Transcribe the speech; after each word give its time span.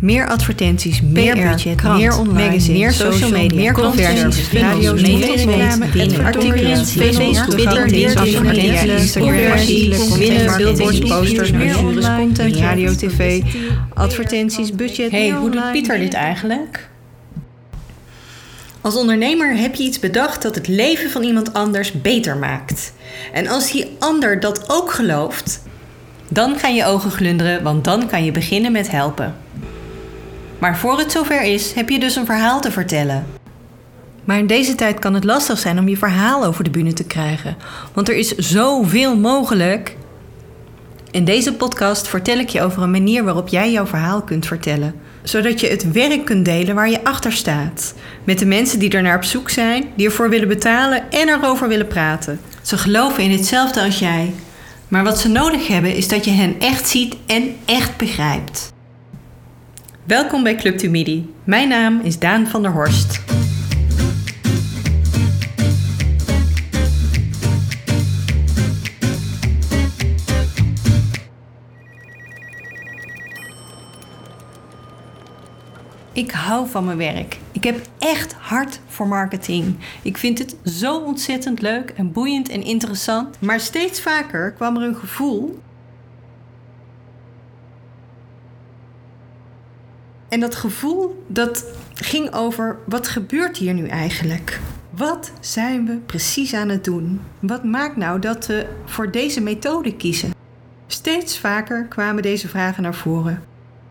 Meer 0.00 0.28
advertenties, 0.28 1.00
meer 1.00 1.34
budget, 1.34 1.76
krant, 1.76 1.98
meer 1.98 2.18
online, 2.18 2.44
magazine, 2.44 2.78
meer 2.78 2.92
social 2.92 3.30
media, 3.30 3.56
meer 3.56 3.72
conversies, 3.72 4.52
radio's, 4.52 5.02
reclame, 5.02 6.22
artikelen, 6.22 6.86
Facebook, 6.86 7.50
Twitter, 7.50 7.86
Instagram, 7.94 8.44
winnen, 10.18 10.56
billboards, 10.56 10.98
posters, 10.98 11.50
brochures, 11.50 12.06
content, 12.16 12.56
radio, 12.56 12.94
tv, 12.94 13.42
advertenties, 13.94 14.72
budget. 14.72 15.10
Hey, 15.10 15.30
hoe 15.30 15.50
doet 15.50 15.72
Pieter 15.72 15.98
dit 15.98 16.14
eigenlijk? 16.14 16.88
Als 18.80 18.96
ondernemer 18.96 19.56
heb 19.56 19.74
je 19.74 19.82
iets 19.82 19.98
bedacht 19.98 20.42
dat 20.42 20.54
het 20.54 20.68
leven 20.68 21.10
van 21.10 21.22
iemand 21.22 21.52
anders 21.52 21.92
beter 21.92 22.36
maakt. 22.36 22.92
En 23.32 23.48
als 23.48 23.72
die 23.72 23.96
ander 23.98 24.40
dat 24.40 24.70
ook 24.70 24.92
gelooft, 24.92 25.62
dan 26.28 26.58
gaan 26.58 26.74
je 26.74 26.84
ogen 26.84 27.10
glunderen, 27.10 27.62
want 27.62 27.84
dan 27.84 28.06
kan 28.06 28.24
je 28.24 28.32
beginnen 28.32 28.72
met 28.72 28.90
helpen. 28.90 29.45
Maar 30.58 30.78
voor 30.78 30.98
het 30.98 31.12
zover 31.12 31.42
is, 31.42 31.72
heb 31.72 31.88
je 31.88 31.98
dus 31.98 32.16
een 32.16 32.26
verhaal 32.26 32.60
te 32.60 32.70
vertellen. 32.70 33.26
Maar 34.24 34.38
in 34.38 34.46
deze 34.46 34.74
tijd 34.74 34.98
kan 34.98 35.14
het 35.14 35.24
lastig 35.24 35.58
zijn 35.58 35.78
om 35.78 35.88
je 35.88 35.96
verhaal 35.96 36.44
over 36.44 36.64
de 36.64 36.70
bühne 36.70 36.92
te 36.92 37.04
krijgen, 37.04 37.56
want 37.92 38.08
er 38.08 38.16
is 38.16 38.34
zoveel 38.36 39.16
mogelijk. 39.16 39.96
In 41.10 41.24
deze 41.24 41.54
podcast 41.54 42.08
vertel 42.08 42.38
ik 42.38 42.48
je 42.48 42.62
over 42.62 42.82
een 42.82 42.90
manier 42.90 43.24
waarop 43.24 43.48
jij 43.48 43.72
jouw 43.72 43.86
verhaal 43.86 44.22
kunt 44.22 44.46
vertellen, 44.46 44.94
zodat 45.22 45.60
je 45.60 45.68
het 45.68 45.92
werk 45.92 46.24
kunt 46.24 46.44
delen 46.44 46.74
waar 46.74 46.90
je 46.90 47.04
achter 47.04 47.32
staat, 47.32 47.94
met 48.24 48.38
de 48.38 48.46
mensen 48.46 48.78
die 48.78 48.90
er 48.90 49.02
naar 49.02 49.16
op 49.16 49.24
zoek 49.24 49.50
zijn, 49.50 49.84
die 49.94 50.06
ervoor 50.06 50.30
willen 50.30 50.48
betalen 50.48 51.10
en 51.10 51.28
erover 51.28 51.68
willen 51.68 51.86
praten. 51.86 52.40
Ze 52.62 52.78
geloven 52.78 53.22
in 53.22 53.30
hetzelfde 53.30 53.82
als 53.82 53.98
jij, 53.98 54.34
maar 54.88 55.04
wat 55.04 55.18
ze 55.18 55.28
nodig 55.28 55.66
hebben 55.66 55.96
is 55.96 56.08
dat 56.08 56.24
je 56.24 56.30
hen 56.30 56.60
echt 56.60 56.88
ziet 56.88 57.16
en 57.26 57.56
echt 57.64 57.96
begrijpt. 57.96 58.74
Welkom 60.06 60.42
bij 60.42 60.54
Club 60.54 60.78
to 60.78 60.90
Midi. 60.90 61.34
Mijn 61.44 61.68
naam 61.68 62.00
is 62.00 62.18
Daan 62.18 62.46
van 62.46 62.62
der 62.62 62.72
Horst. 62.72 63.20
Ik 76.12 76.30
hou 76.30 76.68
van 76.68 76.84
mijn 76.84 76.96
werk. 76.96 77.38
Ik 77.52 77.64
heb 77.64 77.80
echt 77.98 78.32
hart 78.32 78.80
voor 78.86 79.08
marketing. 79.08 79.76
Ik 80.02 80.16
vind 80.16 80.38
het 80.38 80.56
zo 80.64 80.98
ontzettend 80.98 81.60
leuk 81.60 81.90
en 81.90 82.12
boeiend 82.12 82.48
en 82.48 82.62
interessant. 82.62 83.40
Maar 83.40 83.60
steeds 83.60 84.00
vaker 84.00 84.52
kwam 84.52 84.76
er 84.76 84.82
een 84.82 84.96
gevoel 84.96 85.58
En 90.36 90.42
dat 90.42 90.54
gevoel, 90.54 91.24
dat 91.26 91.64
ging 91.94 92.32
over 92.32 92.78
wat 92.86 93.08
gebeurt 93.08 93.56
hier 93.56 93.74
nu 93.74 93.88
eigenlijk? 93.88 94.60
Wat 94.90 95.30
zijn 95.40 95.86
we 95.86 95.96
precies 95.96 96.54
aan 96.54 96.68
het 96.68 96.84
doen? 96.84 97.20
Wat 97.40 97.64
maakt 97.64 97.96
nou 97.96 98.20
dat 98.20 98.46
we 98.46 98.66
voor 98.84 99.10
deze 99.10 99.40
methode 99.40 99.96
kiezen? 99.96 100.30
Steeds 100.86 101.38
vaker 101.38 101.86
kwamen 101.88 102.22
deze 102.22 102.48
vragen 102.48 102.82
naar 102.82 102.94
voren. 102.94 103.42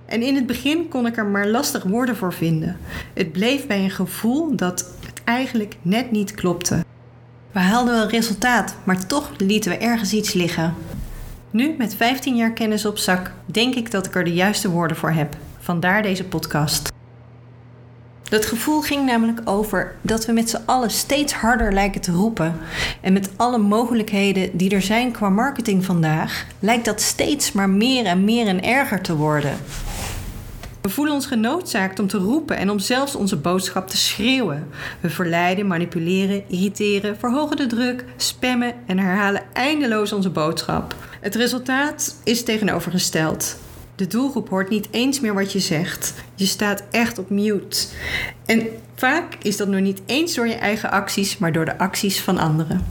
En 0.06 0.22
in 0.22 0.36
het 0.36 0.46
begin 0.46 0.88
kon 0.88 1.06
ik 1.06 1.18
er 1.18 1.26
maar 1.26 1.48
lastig 1.48 1.84
woorden 1.84 2.16
voor 2.16 2.34
vinden. 2.34 2.78
Het 3.14 3.32
bleef 3.32 3.68
bij 3.68 3.84
een 3.84 3.92
gevoel 3.92 4.56
dat 4.56 4.80
het 5.06 5.22
eigenlijk 5.24 5.76
net 5.82 6.12
niet 6.12 6.36
klopte. 6.36 6.84
We 7.52 7.60
haalden 7.60 7.94
wel 7.94 8.10
resultaat, 8.10 8.76
maar 8.84 9.06
toch 9.08 9.32
lieten 9.38 9.72
we 9.72 9.78
ergens 9.78 10.14
iets 10.14 10.34
liggen. 10.34 10.74
Nu, 11.52 11.76
met 11.78 11.96
15 11.96 12.36
jaar 12.36 12.54
kennis 12.54 12.86
op 12.86 12.98
zak, 12.98 13.32
denk 13.46 13.76
ik 13.76 13.92
dat 13.92 14.06
ik 14.06 14.16
er 14.16 14.24
de 14.24 14.34
juiste 14.34 14.70
woorden 14.70 14.98
voor 14.98 15.12
heb. 15.12 15.38
Vandaar 15.66 16.02
deze 16.02 16.24
podcast. 16.24 16.92
Dat 18.24 18.46
gevoel 18.46 18.82
ging 18.82 19.06
namelijk 19.06 19.42
over 19.46 19.96
dat 20.02 20.26
we 20.26 20.32
met 20.32 20.50
z'n 20.50 20.62
allen 20.66 20.90
steeds 20.90 21.34
harder 21.34 21.74
lijken 21.74 22.02
te 22.02 22.12
roepen. 22.12 22.56
En 23.02 23.14
met 23.14 23.30
alle 23.36 23.58
mogelijkheden 23.58 24.58
die 24.58 24.76
er 24.76 24.82
zijn 24.82 25.12
qua 25.12 25.30
marketing 25.30 25.86
vandaag, 25.86 26.46
lijkt 26.60 26.86
dat 26.86 27.02
steeds 27.02 27.52
maar 27.52 27.70
meer 27.70 28.06
en 28.06 28.24
meer 28.24 28.48
en 28.48 28.64
erger 28.64 29.02
te 29.02 29.16
worden. 29.16 29.58
We 30.82 30.90
voelen 30.90 31.14
ons 31.14 31.26
genoodzaakt 31.26 32.00
om 32.00 32.08
te 32.08 32.18
roepen 32.18 32.58
en 32.58 32.70
om 32.70 32.80
zelfs 32.80 33.16
onze 33.16 33.38
boodschap 33.38 33.88
te 33.88 33.98
schreeuwen. 33.98 34.68
We 35.00 35.10
verleiden, 35.10 35.68
manipuleren, 35.68 36.44
irriteren, 36.48 37.18
verhogen 37.18 37.58
de 37.58 37.68
druk, 37.68 38.06
spammen 38.18 38.74
en 38.86 39.00
herhalen 39.00 39.44
eindeloos 39.54 40.14
onze 40.14 40.30
boodschap. 40.30 40.96
Het 41.22 41.36
resultaat 41.36 42.16
is 42.24 42.44
tegenovergesteld. 42.44 43.64
De 43.96 44.08
doelgroep 44.08 44.50
hoort 44.50 44.70
niet 44.70 44.88
eens 44.92 45.20
meer 45.20 45.34
wat 45.34 45.52
je 45.52 45.60
zegt. 45.60 46.14
Je 46.36 46.46
staat 46.46 46.84
echt 46.92 47.18
op 47.18 47.30
mute. 47.30 47.88
En 48.46 48.68
vaak 48.96 49.36
is 49.42 49.58
dat 49.58 49.68
nog 49.68 49.82
niet 49.82 50.02
eens 50.06 50.34
door 50.34 50.48
je 50.48 50.54
eigen 50.54 50.92
acties, 50.92 51.38
maar 51.38 51.52
door 51.52 51.66
de 51.66 51.78
acties 51.78 52.22
van 52.22 52.38
anderen. 52.38 52.86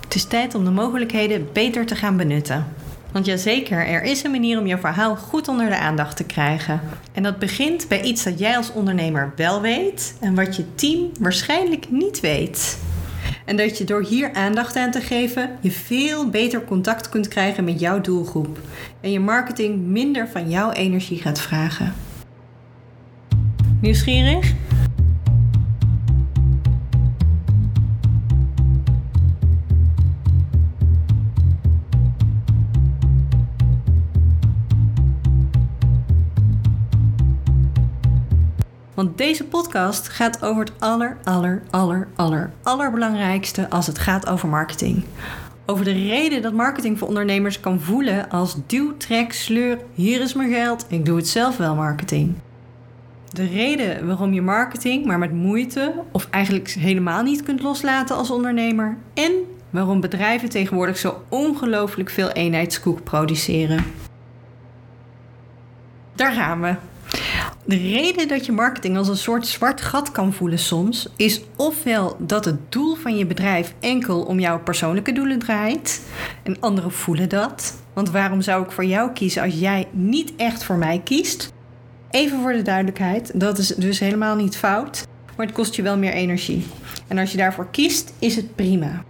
Het 0.00 0.14
is 0.14 0.24
tijd 0.24 0.54
om 0.54 0.64
de 0.64 0.70
mogelijkheden 0.70 1.48
beter 1.52 1.86
te 1.86 1.96
gaan 1.96 2.16
benutten. 2.16 2.66
Want 3.18 3.30
jazeker, 3.30 3.86
er 3.86 4.02
is 4.02 4.24
een 4.24 4.30
manier 4.30 4.58
om 4.58 4.66
je 4.66 4.78
verhaal 4.78 5.16
goed 5.16 5.48
onder 5.48 5.68
de 5.68 5.78
aandacht 5.78 6.16
te 6.16 6.24
krijgen. 6.24 6.80
En 7.12 7.22
dat 7.22 7.38
begint 7.38 7.88
bij 7.88 8.02
iets 8.02 8.24
dat 8.24 8.38
jij 8.38 8.56
als 8.56 8.72
ondernemer 8.72 9.32
wel 9.36 9.60
weet 9.60 10.16
en 10.20 10.34
wat 10.34 10.56
je 10.56 10.74
team 10.74 11.10
waarschijnlijk 11.20 11.90
niet 11.90 12.20
weet. 12.20 12.78
En 13.44 13.56
dat 13.56 13.78
je 13.78 13.84
door 13.84 14.02
hier 14.02 14.32
aandacht 14.32 14.76
aan 14.76 14.90
te 14.90 15.00
geven, 15.00 15.50
je 15.60 15.70
veel 15.70 16.30
beter 16.30 16.64
contact 16.64 17.08
kunt 17.08 17.28
krijgen 17.28 17.64
met 17.64 17.80
jouw 17.80 18.00
doelgroep. 18.00 18.58
En 19.00 19.10
je 19.10 19.20
marketing 19.20 19.86
minder 19.86 20.28
van 20.28 20.50
jouw 20.50 20.70
energie 20.70 21.18
gaat 21.18 21.40
vragen. 21.40 21.94
Nieuwsgierig? 23.80 24.54
Want 38.98 39.18
deze 39.18 39.44
podcast 39.44 40.08
gaat 40.08 40.42
over 40.42 40.60
het 40.64 40.72
aller, 40.78 41.16
aller, 41.24 41.62
aller, 41.70 42.08
aller, 42.16 42.50
allerbelangrijkste 42.62 43.70
als 43.70 43.86
het 43.86 43.98
gaat 43.98 44.28
over 44.28 44.48
marketing. 44.48 45.04
Over 45.66 45.84
de 45.84 45.92
reden 45.92 46.42
dat 46.42 46.52
marketing 46.52 46.98
voor 46.98 47.08
ondernemers 47.08 47.60
kan 47.60 47.80
voelen 47.80 48.30
als 48.30 48.56
duw, 48.66 48.96
trek, 48.96 49.32
sleur, 49.32 49.78
hier 49.94 50.20
is 50.20 50.34
mijn 50.34 50.52
geld, 50.52 50.86
ik 50.88 51.04
doe 51.04 51.16
het 51.16 51.28
zelf 51.28 51.56
wel 51.56 51.74
marketing. 51.74 52.34
De 53.30 53.46
reden 53.46 54.06
waarom 54.06 54.32
je 54.32 54.42
marketing 54.42 55.04
maar 55.04 55.18
met 55.18 55.32
moeite 55.32 55.94
of 56.12 56.28
eigenlijk 56.30 56.68
helemaal 56.68 57.22
niet 57.22 57.42
kunt 57.42 57.62
loslaten 57.62 58.16
als 58.16 58.30
ondernemer. 58.30 58.96
En 59.14 59.32
waarom 59.70 60.00
bedrijven 60.00 60.48
tegenwoordig 60.48 60.98
zo 60.98 61.22
ongelooflijk 61.28 62.10
veel 62.10 62.30
eenheidskoek 62.30 63.04
produceren. 63.04 63.84
Daar 66.14 66.32
gaan 66.32 66.60
we. 66.60 66.74
De 67.68 67.76
reden 67.76 68.28
dat 68.28 68.46
je 68.46 68.52
marketing 68.52 68.96
als 68.96 69.08
een 69.08 69.16
soort 69.16 69.46
zwart 69.46 69.80
gat 69.80 70.12
kan 70.12 70.32
voelen 70.32 70.58
soms, 70.58 71.08
is 71.16 71.40
ofwel 71.56 72.16
dat 72.18 72.44
het 72.44 72.72
doel 72.72 72.94
van 72.94 73.16
je 73.16 73.26
bedrijf 73.26 73.74
enkel 73.80 74.22
om 74.22 74.40
jouw 74.40 74.62
persoonlijke 74.62 75.12
doelen 75.12 75.38
draait. 75.38 76.02
En 76.42 76.60
anderen 76.60 76.92
voelen 76.92 77.28
dat. 77.28 77.82
Want 77.92 78.10
waarom 78.10 78.40
zou 78.40 78.64
ik 78.64 78.70
voor 78.70 78.84
jou 78.84 79.12
kiezen 79.12 79.42
als 79.42 79.58
jij 79.58 79.88
niet 79.90 80.32
echt 80.36 80.64
voor 80.64 80.76
mij 80.76 81.00
kiest? 81.04 81.52
Even 82.10 82.40
voor 82.40 82.52
de 82.52 82.62
duidelijkheid, 82.62 83.40
dat 83.40 83.58
is 83.58 83.66
dus 83.66 83.98
helemaal 83.98 84.36
niet 84.36 84.56
fout, 84.56 85.06
maar 85.36 85.46
het 85.46 85.54
kost 85.54 85.74
je 85.74 85.82
wel 85.82 85.98
meer 85.98 86.12
energie. 86.12 86.66
En 87.06 87.18
als 87.18 87.30
je 87.30 87.36
daarvoor 87.36 87.70
kiest, 87.70 88.12
is 88.18 88.36
het 88.36 88.54
prima. 88.54 89.04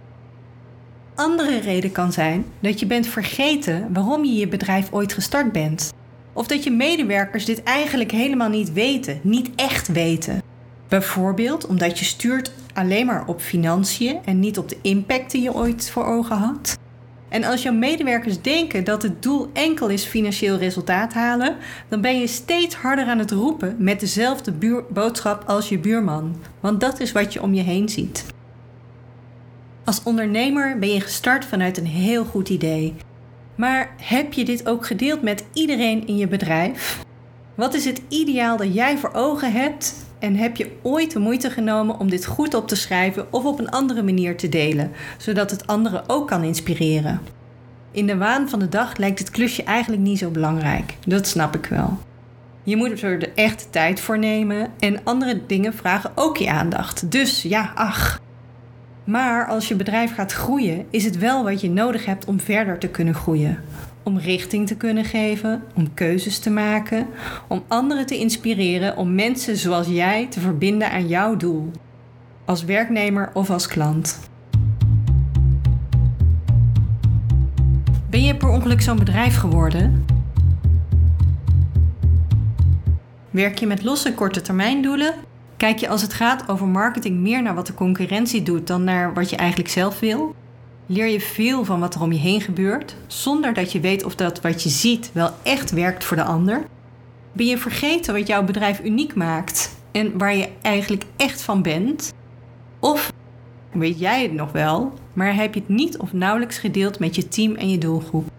Andere 1.15 1.59
reden 1.59 1.91
kan 1.91 2.11
zijn 2.11 2.45
dat 2.59 2.79
je 2.79 2.85
bent 2.85 3.07
vergeten 3.07 3.93
waarom 3.93 4.25
je 4.25 4.33
je 4.33 4.47
bedrijf 4.47 4.91
ooit 4.91 5.13
gestart 5.13 5.51
bent. 5.51 5.91
Of 6.33 6.47
dat 6.47 6.63
je 6.63 6.71
medewerkers 6.71 7.45
dit 7.45 7.63
eigenlijk 7.63 8.11
helemaal 8.11 8.49
niet 8.49 8.73
weten, 8.73 9.19
niet 9.23 9.49
echt 9.55 9.87
weten. 9.87 10.41
Bijvoorbeeld 10.87 11.67
omdat 11.67 11.99
je 11.99 12.05
stuurt 12.05 12.51
alleen 12.73 13.05
maar 13.05 13.27
op 13.27 13.41
financiën 13.41 14.19
en 14.25 14.39
niet 14.39 14.57
op 14.57 14.69
de 14.69 14.77
impact 14.81 15.31
die 15.31 15.41
je 15.41 15.53
ooit 15.53 15.89
voor 15.89 16.05
ogen 16.05 16.37
had. 16.37 16.77
En 17.29 17.43
als 17.43 17.63
jouw 17.63 17.73
medewerkers 17.73 18.41
denken 18.41 18.83
dat 18.83 19.01
het 19.01 19.23
doel 19.23 19.49
enkel 19.53 19.87
is 19.87 20.03
financieel 20.03 20.57
resultaat 20.57 21.13
halen, 21.13 21.55
dan 21.87 22.01
ben 22.01 22.19
je 22.19 22.27
steeds 22.27 22.75
harder 22.75 23.05
aan 23.05 23.19
het 23.19 23.31
roepen 23.31 23.75
met 23.79 23.99
dezelfde 23.99 24.83
boodschap 24.89 25.43
als 25.47 25.69
je 25.69 25.79
buurman. 25.79 26.35
Want 26.59 26.79
dat 26.79 26.99
is 26.99 27.11
wat 27.11 27.33
je 27.33 27.41
om 27.41 27.53
je 27.53 27.61
heen 27.61 27.89
ziet. 27.89 28.25
Als 29.83 30.03
ondernemer 30.03 30.79
ben 30.79 30.93
je 30.93 31.01
gestart 31.01 31.45
vanuit 31.45 31.77
een 31.77 31.85
heel 31.85 32.25
goed 32.25 32.49
idee. 32.49 32.95
Maar 33.59 33.93
heb 34.01 34.33
je 34.33 34.45
dit 34.45 34.67
ook 34.67 34.85
gedeeld 34.85 35.21
met 35.21 35.43
iedereen 35.53 36.07
in 36.07 36.17
je 36.17 36.27
bedrijf? 36.27 37.03
Wat 37.55 37.73
is 37.73 37.85
het 37.85 38.01
ideaal 38.07 38.57
dat 38.57 38.73
jij 38.73 38.97
voor 38.97 39.09
ogen 39.13 39.51
hebt 39.51 39.93
En 40.19 40.35
heb 40.35 40.55
je 40.55 40.71
ooit 40.81 41.11
de 41.11 41.19
moeite 41.19 41.49
genomen 41.49 41.99
om 41.99 42.09
dit 42.09 42.25
goed 42.25 42.53
op 42.53 42.67
te 42.67 42.75
schrijven 42.75 43.33
of 43.33 43.45
op 43.45 43.59
een 43.59 43.69
andere 43.69 44.03
manier 44.03 44.37
te 44.37 44.49
delen, 44.49 44.91
zodat 45.17 45.51
het 45.51 45.67
anderen 45.67 46.03
ook 46.07 46.27
kan 46.27 46.43
inspireren? 46.43 47.21
In 47.91 48.07
de 48.07 48.17
waan 48.17 48.49
van 48.49 48.59
de 48.59 48.69
dag 48.69 48.97
lijkt 48.97 49.19
het 49.19 49.29
klusje 49.29 49.63
eigenlijk 49.63 50.01
niet 50.01 50.17
zo 50.17 50.29
belangrijk. 50.29 50.95
Dat 51.05 51.27
snap 51.27 51.55
ik 51.55 51.65
wel. 51.65 51.97
Je 52.63 52.75
moet 52.75 53.01
er 53.01 53.19
de 53.19 53.31
echt 53.33 53.67
tijd 53.71 53.99
voor 53.99 54.19
nemen 54.19 54.71
en 54.79 55.03
andere 55.03 55.41
dingen 55.47 55.73
vragen 55.73 56.11
ook 56.15 56.37
je 56.37 56.49
aandacht. 56.49 57.11
Dus 57.11 57.41
ja, 57.41 57.71
ach. 57.75 58.19
Maar 59.09 59.47
als 59.47 59.67
je 59.67 59.75
bedrijf 59.75 60.13
gaat 60.13 60.31
groeien, 60.31 60.85
is 60.89 61.03
het 61.03 61.17
wel 61.17 61.43
wat 61.43 61.61
je 61.61 61.69
nodig 61.69 62.05
hebt 62.05 62.25
om 62.25 62.39
verder 62.39 62.77
te 62.77 62.87
kunnen 62.87 63.13
groeien. 63.13 63.63
Om 64.03 64.17
richting 64.17 64.67
te 64.67 64.75
kunnen 64.75 65.05
geven, 65.05 65.63
om 65.75 65.93
keuzes 65.93 66.39
te 66.39 66.49
maken, 66.49 67.07
om 67.47 67.63
anderen 67.67 68.05
te 68.05 68.17
inspireren, 68.17 68.97
om 68.97 69.15
mensen 69.15 69.57
zoals 69.57 69.87
jij 69.87 70.27
te 70.27 70.39
verbinden 70.39 70.91
aan 70.91 71.07
jouw 71.07 71.35
doel. 71.35 71.71
Als 72.45 72.63
werknemer 72.63 73.29
of 73.33 73.49
als 73.49 73.67
klant. 73.67 74.19
Ben 78.09 78.23
je 78.23 78.35
per 78.35 78.49
ongeluk 78.49 78.81
zo'n 78.81 78.99
bedrijf 78.99 79.37
geworden? 79.37 80.05
Werk 83.29 83.59
je 83.59 83.67
met 83.67 83.83
losse 83.83 84.13
korte 84.13 84.41
termijndoelen? 84.41 85.13
Kijk 85.59 85.77
je 85.77 85.87
als 85.87 86.01
het 86.01 86.13
gaat 86.13 86.49
over 86.49 86.67
marketing 86.67 87.19
meer 87.19 87.41
naar 87.41 87.55
wat 87.55 87.67
de 87.67 87.73
concurrentie 87.73 88.43
doet 88.43 88.67
dan 88.67 88.83
naar 88.83 89.13
wat 89.13 89.29
je 89.29 89.35
eigenlijk 89.35 89.69
zelf 89.69 89.99
wil? 89.99 90.35
Leer 90.85 91.07
je 91.07 91.19
veel 91.19 91.65
van 91.65 91.79
wat 91.79 91.95
er 91.95 92.01
om 92.01 92.11
je 92.11 92.19
heen 92.19 92.41
gebeurt, 92.41 92.95
zonder 93.07 93.53
dat 93.53 93.71
je 93.71 93.79
weet 93.79 94.03
of 94.03 94.15
dat 94.15 94.41
wat 94.41 94.63
je 94.63 94.69
ziet 94.69 95.09
wel 95.13 95.29
echt 95.43 95.71
werkt 95.71 96.03
voor 96.03 96.17
de 96.17 96.23
ander? 96.23 96.63
Ben 97.31 97.45
je 97.45 97.57
vergeten 97.57 98.13
wat 98.13 98.27
jouw 98.27 98.43
bedrijf 98.43 98.83
uniek 98.83 99.15
maakt 99.15 99.75
en 99.91 100.17
waar 100.17 100.35
je 100.35 100.49
eigenlijk 100.61 101.03
echt 101.15 101.41
van 101.41 101.61
bent? 101.61 102.13
Of 102.79 103.11
weet 103.71 103.99
jij 103.99 104.21
het 104.21 104.33
nog 104.33 104.51
wel, 104.51 104.93
maar 105.13 105.35
heb 105.35 105.53
je 105.53 105.59
het 105.59 105.69
niet 105.69 105.97
of 105.97 106.13
nauwelijks 106.13 106.57
gedeeld 106.57 106.99
met 106.99 107.15
je 107.15 107.27
team 107.27 107.55
en 107.55 107.69
je 107.69 107.77
doelgroep? 107.77 108.38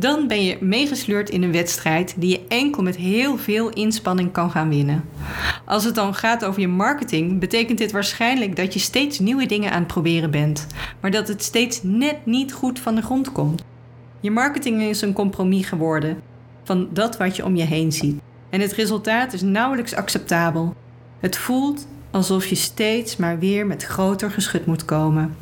Dan 0.00 0.26
ben 0.26 0.44
je 0.44 0.56
meegesleurd 0.60 1.30
in 1.30 1.42
een 1.42 1.52
wedstrijd 1.52 2.14
die 2.16 2.30
je 2.30 2.40
enkel 2.48 2.82
met 2.82 2.96
heel 2.96 3.38
veel 3.38 3.68
inspanning 3.68 4.32
kan 4.32 4.50
gaan 4.50 4.68
winnen. 4.68 5.04
Als 5.64 5.84
het 5.84 5.94
dan 5.94 6.14
gaat 6.14 6.44
over 6.44 6.60
je 6.60 6.68
marketing, 6.68 7.40
betekent 7.40 7.78
dit 7.78 7.92
waarschijnlijk 7.92 8.56
dat 8.56 8.72
je 8.72 8.78
steeds 8.78 9.18
nieuwe 9.18 9.46
dingen 9.46 9.70
aan 9.70 9.78
het 9.78 9.86
proberen 9.86 10.30
bent, 10.30 10.66
maar 11.00 11.10
dat 11.10 11.28
het 11.28 11.42
steeds 11.42 11.82
net 11.82 12.26
niet 12.26 12.52
goed 12.52 12.80
van 12.80 12.94
de 12.94 13.02
grond 13.02 13.32
komt. 13.32 13.64
Je 14.20 14.30
marketing 14.30 14.82
is 14.82 15.00
een 15.00 15.12
compromis 15.12 15.66
geworden 15.66 16.20
van 16.64 16.88
dat 16.92 17.16
wat 17.16 17.36
je 17.36 17.44
om 17.44 17.56
je 17.56 17.64
heen 17.64 17.92
ziet. 17.92 18.20
En 18.50 18.60
het 18.60 18.72
resultaat 18.72 19.32
is 19.32 19.42
nauwelijks 19.42 19.94
acceptabel. 19.94 20.74
Het 21.20 21.36
voelt 21.36 21.86
alsof 22.10 22.46
je 22.46 22.54
steeds 22.54 23.16
maar 23.16 23.38
weer 23.38 23.66
met 23.66 23.82
groter 23.84 24.30
geschut 24.30 24.66
moet 24.66 24.84
komen. 24.84 25.36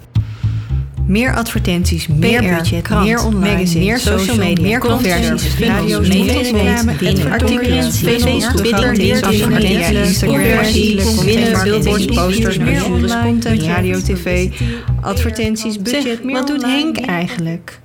Meer 1.07 1.35
advertenties, 1.35 2.07
meer 2.07 2.43
PR, 2.43 2.55
budget, 2.55 2.83
krant, 2.83 3.05
meer 3.05 3.25
online, 3.25 3.53
magazine, 3.53 3.85
meer 3.85 3.99
social 3.99 4.37
media, 4.37 4.63
meer 4.63 4.81
conversies, 4.81 5.59
radio's, 5.59 6.09
reclame, 6.09 6.93
artikelen, 7.31 7.93
Facebook, 7.93 8.57
Twitter, 8.57 8.93
Instagram, 8.93 9.49
winnen, 11.25 11.63
billboards, 11.63 12.05
posters, 12.05 12.57
brochures, 12.57 13.21
content, 13.23 13.63
radio, 13.63 14.01
tv, 14.01 14.51
advertenties, 15.01 15.83
budget. 15.83 16.21
Wat 16.23 16.47
doet 16.47 16.63
Henk 16.63 16.99
eigenlijk? 16.99 17.81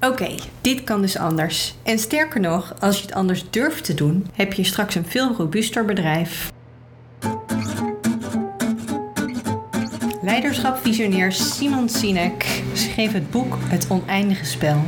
Oké, 0.00 0.34
dit 0.60 0.84
kan 0.84 1.00
dus 1.00 1.16
anders. 1.16 1.74
En 1.82 1.98
sterker 1.98 2.40
nog, 2.40 2.74
als 2.78 2.96
je 2.96 3.02
het 3.02 3.14
anders 3.14 3.44
durft 3.50 3.84
te 3.84 3.94
doen, 3.94 4.26
heb 4.34 4.52
je 4.52 4.64
straks 4.64 4.94
een 4.94 5.04
veel 5.08 5.34
robuuster 5.36 5.84
bedrijf. 5.84 6.52
Leiderschap-visionair 10.30 11.32
Simon 11.32 11.88
Sinek 11.88 12.62
schreef 12.72 13.12
het 13.12 13.30
boek 13.30 13.56
Het 13.60 13.86
Oneindige 13.88 14.44
Spel, 14.44 14.82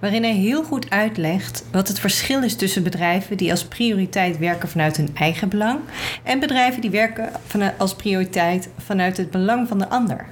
waarin 0.00 0.22
hij 0.22 0.34
heel 0.34 0.64
goed 0.64 0.90
uitlegt 0.90 1.64
wat 1.72 1.88
het 1.88 2.00
verschil 2.00 2.42
is 2.42 2.56
tussen 2.56 2.82
bedrijven 2.82 3.36
die 3.36 3.50
als 3.50 3.64
prioriteit 3.64 4.38
werken 4.38 4.68
vanuit 4.68 4.96
hun 4.96 5.08
eigen 5.14 5.48
belang 5.48 5.80
en 6.22 6.38
bedrijven 6.38 6.80
die 6.80 6.90
werken 6.90 7.32
als 7.78 7.94
prioriteit 7.94 8.68
vanuit 8.78 9.16
het 9.16 9.30
belang 9.30 9.68
van 9.68 9.78
de 9.78 9.88
ander. 9.88 10.26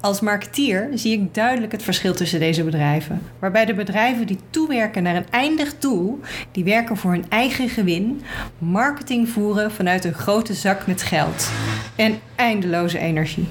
Als 0.00 0.20
marketeer 0.20 0.88
zie 0.94 1.12
ik 1.12 1.34
duidelijk 1.34 1.72
het 1.72 1.82
verschil 1.82 2.14
tussen 2.14 2.40
deze 2.40 2.64
bedrijven, 2.64 3.22
waarbij 3.38 3.64
de 3.64 3.74
bedrijven 3.74 4.26
die 4.26 4.38
toewerken 4.50 5.02
naar 5.02 5.16
een 5.16 5.30
eindig 5.30 5.78
doel, 5.78 6.20
die 6.52 6.64
werken 6.64 6.96
voor 6.96 7.10
hun 7.10 7.24
eigen 7.28 7.68
gewin, 7.68 8.22
marketing 8.58 9.28
voeren 9.28 9.72
vanuit 9.72 10.04
een 10.04 10.14
grote 10.14 10.54
zak 10.54 10.86
met 10.86 11.02
geld 11.02 11.50
en 11.96 12.18
eindeloze 12.36 12.98
energie. 12.98 13.48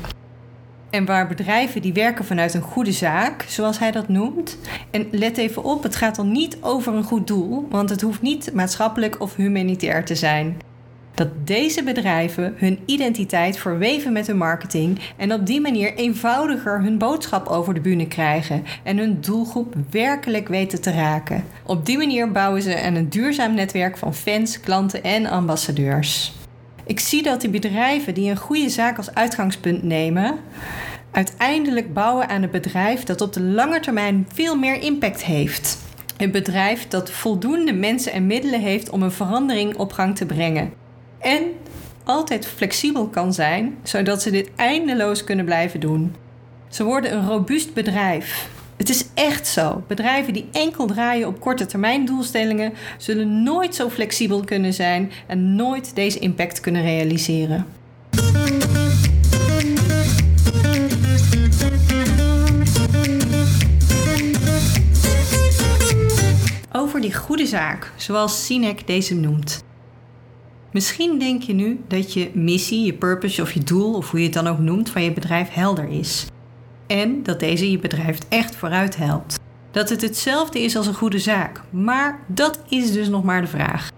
En 0.89 1.05
waar 1.05 1.27
bedrijven 1.27 1.81
die 1.81 1.93
werken 1.93 2.25
vanuit 2.25 2.53
een 2.53 2.61
goede 2.61 2.91
zaak, 2.91 3.45
zoals 3.47 3.79
hij 3.79 3.91
dat 3.91 4.07
noemt. 4.07 4.57
En 4.91 5.07
let 5.11 5.37
even 5.37 5.63
op, 5.63 5.83
het 5.83 5.95
gaat 5.95 6.15
dan 6.15 6.31
niet 6.31 6.57
over 6.61 6.93
een 6.93 7.03
goed 7.03 7.27
doel, 7.27 7.67
want 7.69 7.89
het 7.89 8.01
hoeft 8.01 8.21
niet 8.21 8.53
maatschappelijk 8.53 9.21
of 9.21 9.35
humanitair 9.35 10.05
te 10.05 10.15
zijn. 10.15 10.57
Dat 11.13 11.27
deze 11.43 11.83
bedrijven 11.83 12.53
hun 12.57 12.79
identiteit 12.85 13.57
verweven 13.57 14.13
met 14.13 14.27
hun 14.27 14.37
marketing 14.37 14.99
en 15.17 15.33
op 15.33 15.45
die 15.45 15.61
manier 15.61 15.93
eenvoudiger 15.93 16.81
hun 16.81 16.97
boodschap 16.97 17.47
over 17.47 17.73
de 17.73 17.81
bühne 17.81 18.07
krijgen 18.07 18.63
en 18.83 18.97
hun 18.97 19.17
doelgroep 19.21 19.75
werkelijk 19.89 20.47
weten 20.47 20.81
te 20.81 20.91
raken. 20.91 21.43
Op 21.65 21.85
die 21.85 21.97
manier 21.97 22.31
bouwen 22.31 22.61
ze 22.61 22.83
een 22.83 23.09
duurzaam 23.09 23.53
netwerk 23.53 23.97
van 23.97 24.13
fans, 24.13 24.59
klanten 24.59 25.03
en 25.03 25.25
ambassadeurs. 25.25 26.38
Ik 26.89 26.99
zie 26.99 27.23
dat 27.23 27.41
die 27.41 27.49
bedrijven 27.49 28.13
die 28.13 28.29
een 28.29 28.37
goede 28.37 28.69
zaak 28.69 28.97
als 28.97 29.13
uitgangspunt 29.13 29.83
nemen, 29.83 30.39
uiteindelijk 31.11 31.93
bouwen 31.93 32.29
aan 32.29 32.43
een 32.43 32.49
bedrijf 32.49 33.03
dat 33.03 33.21
op 33.21 33.33
de 33.33 33.41
lange 33.41 33.79
termijn 33.79 34.27
veel 34.33 34.55
meer 34.55 34.81
impact 34.81 35.23
heeft. 35.23 35.77
Een 36.17 36.31
bedrijf 36.31 36.87
dat 36.87 37.11
voldoende 37.11 37.73
mensen 37.73 38.11
en 38.11 38.27
middelen 38.27 38.61
heeft 38.61 38.89
om 38.89 39.03
een 39.03 39.11
verandering 39.11 39.75
op 39.75 39.91
gang 39.91 40.15
te 40.15 40.25
brengen. 40.25 40.73
En 41.19 41.43
altijd 42.03 42.47
flexibel 42.47 43.07
kan 43.07 43.33
zijn, 43.33 43.77
zodat 43.83 44.21
ze 44.21 44.31
dit 44.31 44.49
eindeloos 44.55 45.23
kunnen 45.23 45.45
blijven 45.45 45.79
doen. 45.79 46.15
Ze 46.69 46.83
worden 46.83 47.13
een 47.13 47.27
robuust 47.27 47.73
bedrijf 47.73 48.49
het 48.79 48.89
is 48.89 49.05
echt 49.13 49.47
zo. 49.47 49.83
Bedrijven 49.87 50.33
die 50.33 50.47
enkel 50.51 50.85
draaien 50.85 51.27
op 51.27 51.39
korte 51.39 51.65
termijn 51.65 52.05
doelstellingen 52.05 52.73
zullen 52.97 53.43
nooit 53.43 53.75
zo 53.75 53.89
flexibel 53.89 54.43
kunnen 54.43 54.73
zijn 54.73 55.11
en 55.27 55.55
nooit 55.55 55.95
deze 55.95 56.19
impact 56.19 56.59
kunnen 56.59 56.81
realiseren. 56.81 57.65
Over 66.71 67.01
die 67.01 67.15
goede 67.15 67.45
zaak, 67.45 67.91
zoals 67.95 68.45
Sinek 68.45 68.87
deze 68.87 69.15
noemt. 69.15 69.63
Misschien 70.71 71.19
denk 71.19 71.41
je 71.41 71.53
nu 71.53 71.79
dat 71.87 72.13
je 72.13 72.31
missie, 72.33 72.85
je 72.85 72.93
purpose 72.93 73.41
of 73.41 73.51
je 73.51 73.63
doel, 73.63 73.93
of 73.93 74.11
hoe 74.11 74.19
je 74.19 74.25
het 74.25 74.35
dan 74.35 74.47
ook 74.47 74.59
noemt, 74.59 74.89
van 74.89 75.03
je 75.03 75.11
bedrijf 75.11 75.49
helder 75.49 75.89
is 75.89 76.27
en 76.89 77.23
dat 77.23 77.39
deze 77.39 77.71
je 77.71 77.79
bedrijf 77.79 78.17
echt 78.29 78.55
vooruit 78.55 78.97
helpt. 78.97 79.39
Dat 79.71 79.89
het 79.89 80.01
hetzelfde 80.01 80.61
is 80.61 80.75
als 80.75 80.87
een 80.87 80.93
goede 80.93 81.19
zaak, 81.19 81.61
maar 81.69 82.19
dat 82.27 82.59
is 82.69 82.91
dus 82.91 83.07
nog 83.07 83.23
maar 83.23 83.41
de 83.41 83.47
vraag. 83.47 83.91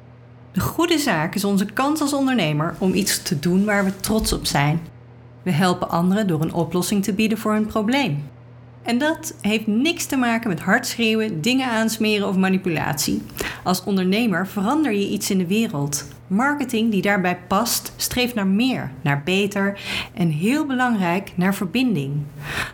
De 0.52 0.60
goede 0.60 0.98
zaak 0.98 1.36
is 1.36 1.44
onze 1.44 1.66
kans 1.66 2.02
als 2.02 2.14
ondernemer 2.14 2.76
om 2.78 2.94
iets 2.94 3.22
te 3.22 3.40
doen 3.40 3.66
waar 3.66 3.86
we 3.86 4.00
trots 4.00 4.34
op 4.34 4.46
zijn. 4.46 4.82
We 5.44 5.52
helpen 5.52 5.90
anderen 5.90 6.28
door 6.28 6.42
een 6.42 6.54
oplossing 6.54 7.04
te 7.04 7.14
bieden 7.14 7.38
voor 7.38 7.54
hun 7.54 7.66
probleem. 7.66 8.24
En 8.82 8.98
dat 8.98 9.34
heeft 9.42 9.68
niks 9.68 10.06
te 10.06 10.16
maken 10.16 10.50
met 10.50 10.60
hard 10.60 10.88
schreeuwen, 10.88 11.42
dingen 11.42 11.68
aansmeren 11.68 12.28
of 12.28 12.36
manipulatie. 12.36 13.22
Als 13.64 13.84
ondernemer 13.84 14.48
verander 14.48 14.92
je 14.92 15.10
iets 15.10 15.30
in 15.30 15.38
de 15.38 15.48
wereld. 15.48 16.06
Marketing 16.32 16.92
die 16.92 17.02
daarbij 17.02 17.38
past, 17.48 17.94
streeft 17.96 18.36
naar 18.36 18.48
meer, 18.48 18.92
naar 19.02 19.22
beter 19.24 19.80
en 20.14 20.30
heel 20.30 20.66
belangrijk 20.66 21.32
naar 21.36 21.56
verbinding. 21.56 22.24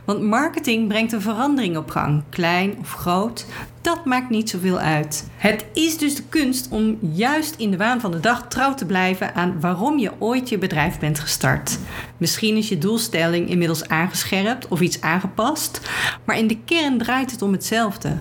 Want 0.06 0.22
marketing 0.22 0.88
brengt 0.88 1.12
een 1.12 1.22
verandering 1.22 1.78
op 1.78 1.90
gang, 1.90 2.24
klein 2.30 2.76
of 2.80 2.94
groot, 2.94 3.46
dat 3.82 4.06
maakt 4.06 4.30
niet 4.30 4.50
zoveel 4.50 4.80
uit. 4.80 5.30
Het 5.36 5.66
is 5.74 5.98
dus 5.98 6.16
de 6.16 6.24
kunst 6.24 6.70
om 6.70 6.98
juist 7.02 7.56
in 7.56 7.72
de 7.72 7.78
waan 7.78 8.00
van 8.00 8.12
de 8.12 8.20
dag 8.20 8.48
trouw 8.48 8.74
te 8.74 8.86
blijven 8.86 9.36
aan 9.36 9.60
waarom 9.60 9.98
je 9.98 10.12
ooit 10.18 10.50
je 10.50 10.58
bedrijf 10.58 11.00
bent 11.00 11.20
gestart. 11.20 11.80
Misschien 12.18 12.56
is 12.56 12.70
je 12.70 12.78
doelstelling 12.78 13.50
inmiddels 13.50 13.88
aangescherpt 13.88 14.68
of 14.68 14.82
iets 14.82 15.02
aangepast, 15.02 15.90
maar 16.26 16.38
in 16.38 16.48
de 16.48 16.58
kern 16.66 16.98
draait 16.98 17.32
het 17.32 17.42
om 17.42 17.52
hetzelfde. 17.52 18.18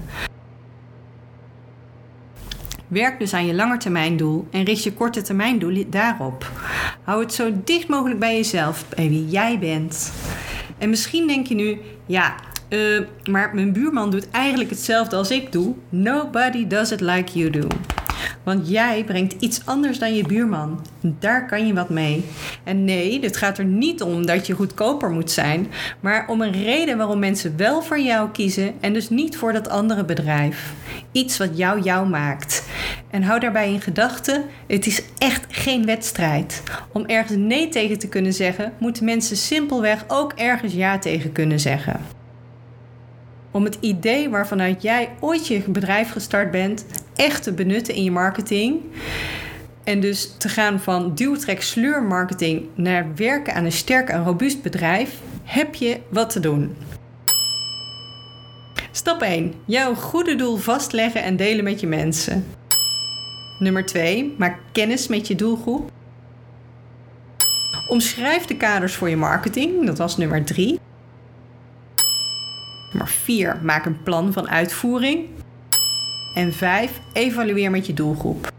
Werk 2.89 3.19
dus 3.19 3.35
aan 3.35 3.47
je 3.47 3.55
langetermijndoel 3.55 4.47
en 4.51 4.65
richt 4.65 4.83
je 4.83 4.93
korte 4.93 5.23
termijndoel 5.23 5.85
daarop. 5.91 6.51
Hou 7.03 7.23
het 7.23 7.33
zo 7.35 7.51
dicht 7.65 7.89
mogelijk 7.89 8.21
bij 8.21 8.37
jezelf, 8.37 8.85
bij 8.89 9.09
wie 9.09 9.29
jij 9.29 9.59
bent. 9.59 10.13
En 10.79 10.91
misschien 10.91 11.27
denk 11.27 11.47
je 11.47 11.55
nu, 11.55 11.81
ja, 12.07 12.35
uh, 12.69 13.01
maar 13.31 13.55
mijn 13.55 13.73
buurman 13.73 14.11
doet 14.11 14.31
eigenlijk 14.31 14.71
hetzelfde 14.71 15.17
als 15.17 15.31
ik 15.31 15.53
doe. 15.53 15.75
Nobody 15.89 16.67
does 16.67 16.91
it 16.91 17.01
like 17.01 17.39
you 17.39 17.51
do. 17.51 17.67
Want 18.47 18.69
jij 18.69 19.05
brengt 19.05 19.35
iets 19.39 19.61
anders 19.65 19.99
dan 19.99 20.15
je 20.15 20.27
buurman. 20.27 20.81
Daar 21.01 21.47
kan 21.47 21.67
je 21.67 21.75
wat 21.75 21.89
mee. 21.89 22.25
En 22.65 22.85
nee, 22.85 23.21
dit 23.21 23.37
gaat 23.37 23.59
er 23.59 23.65
niet 23.65 24.03
om 24.03 24.27
dat 24.27 24.47
je 24.47 24.53
goedkoper 24.53 25.11
moet 25.11 25.31
zijn, 25.31 25.67
maar 26.01 26.29
om 26.29 26.41
een 26.41 26.53
reden 26.53 26.97
waarom 26.97 27.19
mensen 27.19 27.57
wel 27.57 27.83
voor 27.83 28.01
jou 28.01 28.31
kiezen 28.31 28.75
en 28.81 28.93
dus 28.93 29.11
niet 29.11 29.37
voor 29.37 29.53
dat 29.53 29.69
andere 29.69 30.05
bedrijf. 30.05 30.75
Iets 31.13 31.37
wat 31.37 31.59
jou 31.59 31.81
jou 31.81 32.09
maakt. 32.09 32.65
En 33.11 33.23
hou 33.23 33.41
daarbij 33.41 33.73
in 33.73 33.81
gedachten: 33.81 34.45
het 34.67 34.87
is 34.87 35.03
echt 35.19 35.45
geen 35.49 35.87
wedstrijd. 35.87 36.63
Om 36.93 37.07
ergens 37.07 37.39
nee 37.39 37.69
tegen 37.69 37.99
te 37.99 38.09
kunnen 38.09 38.33
zeggen, 38.33 38.73
moeten 38.79 39.05
mensen 39.05 39.37
simpelweg 39.37 40.05
ook 40.09 40.33
ergens 40.33 40.73
ja 40.73 40.99
tegen 40.99 41.33
kunnen 41.33 41.61
zeggen. 41.61 42.01
Om 43.51 43.65
het 43.65 43.79
idee 43.81 44.31
waarvanuit 44.31 44.83
jij 44.83 45.09
ooit 45.21 45.47
je 45.47 45.63
bedrijf 45.67 46.11
gestart 46.11 46.51
bent, 46.51 46.87
echt 47.17 47.43
te 47.43 47.53
benutten 47.53 47.95
in 47.95 48.05
je 48.05 48.11
marketing. 48.11 48.81
En 49.85 50.01
dus 50.01 50.37
te 50.39 50.49
gaan 50.49 50.81
van 50.81 51.15
duwtrek 51.15 51.63
sleur 51.63 52.03
marketing 52.03 52.67
naar 52.75 53.07
werken 53.15 53.55
aan 53.55 53.65
een 53.65 53.73
sterk 53.73 54.09
en 54.09 54.25
robuust 54.25 54.63
bedrijf, 54.63 55.21
heb 55.45 55.75
je 55.75 56.01
wat 56.09 56.31
te 56.31 56.41
doen. 56.41 56.77
Stap 58.91 59.23
1. 59.23 59.55
Jouw 59.65 59.95
goede 59.95 60.37
doel 60.37 60.57
vastleggen 60.57 61.23
en 61.23 61.37
delen 61.37 61.65
met 61.65 61.81
je 61.81 61.87
mensen. 61.87 62.45
Nummer 63.59 63.87
2. 63.87 64.35
Maak 64.39 64.59
kennis 64.73 65.07
met 65.09 65.27
je 65.27 65.35
doelgroep. 65.35 65.91
Omschrijf 67.89 68.45
de 68.45 68.57
kaders 68.57 68.95
voor 68.95 69.09
je 69.09 69.17
marketing. 69.17 69.87
Dat 69.87 69.99
was 69.99 70.17
nummer 70.17 70.45
3. 70.45 70.81
Nummer 72.91 73.09
4. 73.09 73.59
Maak 73.63 73.87
een 73.87 74.03
plan 74.03 74.33
van 74.33 74.49
uitvoering. 74.49 75.29
En 76.37 76.53
5. 76.53 77.01
Evalueer 77.13 77.71
met 77.71 77.87
je 77.87 77.95
doelgroep. 77.95 78.53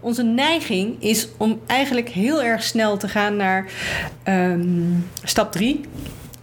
Onze 0.00 0.22
neiging 0.22 1.02
is 1.02 1.28
om 1.36 1.60
eigenlijk 1.66 2.08
heel 2.08 2.42
erg 2.42 2.62
snel 2.62 2.96
te 2.96 3.08
gaan 3.08 3.36
naar 3.36 3.70
um, 4.28 5.08
stap 5.22 5.52
3 5.52 5.80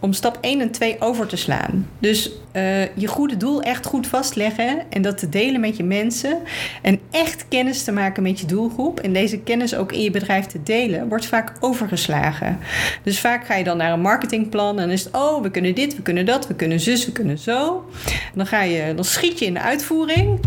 om 0.00 0.12
stap 0.12 0.38
1 0.40 0.60
en 0.60 0.70
2 0.70 0.96
over 0.98 1.26
te 1.26 1.36
slaan. 1.36 1.88
Dus 1.98 2.30
uh, 2.52 2.96
je 2.96 3.06
goede 3.06 3.36
doel 3.36 3.62
echt 3.62 3.86
goed 3.86 4.06
vastleggen 4.06 4.82
en 4.90 5.02
dat 5.02 5.18
te 5.18 5.28
delen 5.28 5.60
met 5.60 5.76
je 5.76 5.84
mensen. 5.84 6.38
En 6.82 6.98
echt 7.10 7.48
kennis 7.48 7.84
te 7.84 7.92
maken 7.92 8.22
met 8.22 8.40
je 8.40 8.46
doelgroep. 8.46 9.00
En 9.00 9.12
deze 9.12 9.38
kennis 9.38 9.74
ook 9.74 9.92
in 9.92 10.02
je 10.02 10.10
bedrijf 10.10 10.46
te 10.46 10.62
delen, 10.62 11.08
wordt 11.08 11.26
vaak 11.26 11.52
overgeslagen. 11.60 12.58
Dus 13.02 13.20
vaak 13.20 13.46
ga 13.46 13.54
je 13.54 13.64
dan 13.64 13.76
naar 13.76 13.92
een 13.92 14.00
marketingplan 14.00 14.78
en 14.78 14.90
is 14.90 15.04
het, 15.04 15.16
oh, 15.16 15.42
we 15.42 15.50
kunnen 15.50 15.74
dit, 15.74 15.96
we 15.96 16.02
kunnen 16.02 16.26
dat, 16.26 16.46
we 16.46 16.54
kunnen 16.54 16.80
zus, 16.80 17.06
we 17.06 17.12
kunnen 17.12 17.38
zo. 17.38 17.90
Dan, 18.34 18.46
ga 18.46 18.62
je, 18.62 18.94
dan 18.94 19.04
schiet 19.04 19.38
je 19.38 19.44
in 19.44 19.54
de 19.54 19.60
uitvoering. 19.60 20.40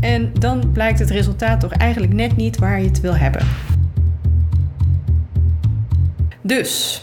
En 0.00 0.32
dan 0.38 0.72
blijkt 0.72 0.98
het 0.98 1.10
resultaat 1.10 1.60
toch 1.60 1.72
eigenlijk 1.72 2.12
net 2.12 2.36
niet 2.36 2.58
waar 2.58 2.80
je 2.80 2.88
het 2.88 3.00
wil 3.00 3.16
hebben. 3.16 3.46
Dus 6.42 7.02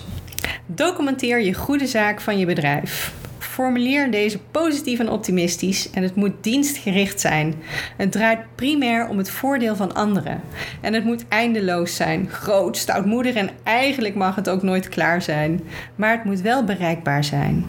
Documenteer 0.76 1.42
je 1.42 1.54
goede 1.54 1.88
zaak 1.88 2.22
van 2.22 2.38
je 2.38 2.46
bedrijf. 2.46 3.14
Formuleer 3.40 4.12
deze 4.12 4.40
positief 4.40 5.00
en 5.00 5.10
optimistisch 5.10 5.90
en 5.90 6.04
het 6.04 6.16
moet 6.16 6.32
dienstgericht 6.42 7.20
zijn. 7.20 7.56
Het 7.98 8.12
draait 8.12 8.40
primair 8.56 9.08
om 9.08 9.18
het 9.18 9.30
voordeel 9.30 9.76
van 9.76 9.96
anderen. 9.96 10.42
En 10.82 10.94
het 10.94 11.04
moet 11.04 11.28
eindeloos 11.28 11.96
zijn, 11.96 12.30
groot, 12.30 12.78
stoutmoedig 12.78 13.36
en 13.36 13.50
eigenlijk 13.64 14.16
mag 14.16 14.36
het 14.36 14.50
ook 14.50 14.62
nooit 14.64 14.90
klaar 14.90 15.22
zijn. 15.22 15.62
Maar 15.96 16.12
het 16.12 16.24
moet 16.24 16.42
wel 16.42 16.64
bereikbaar 16.64 17.24
zijn. 17.24 17.66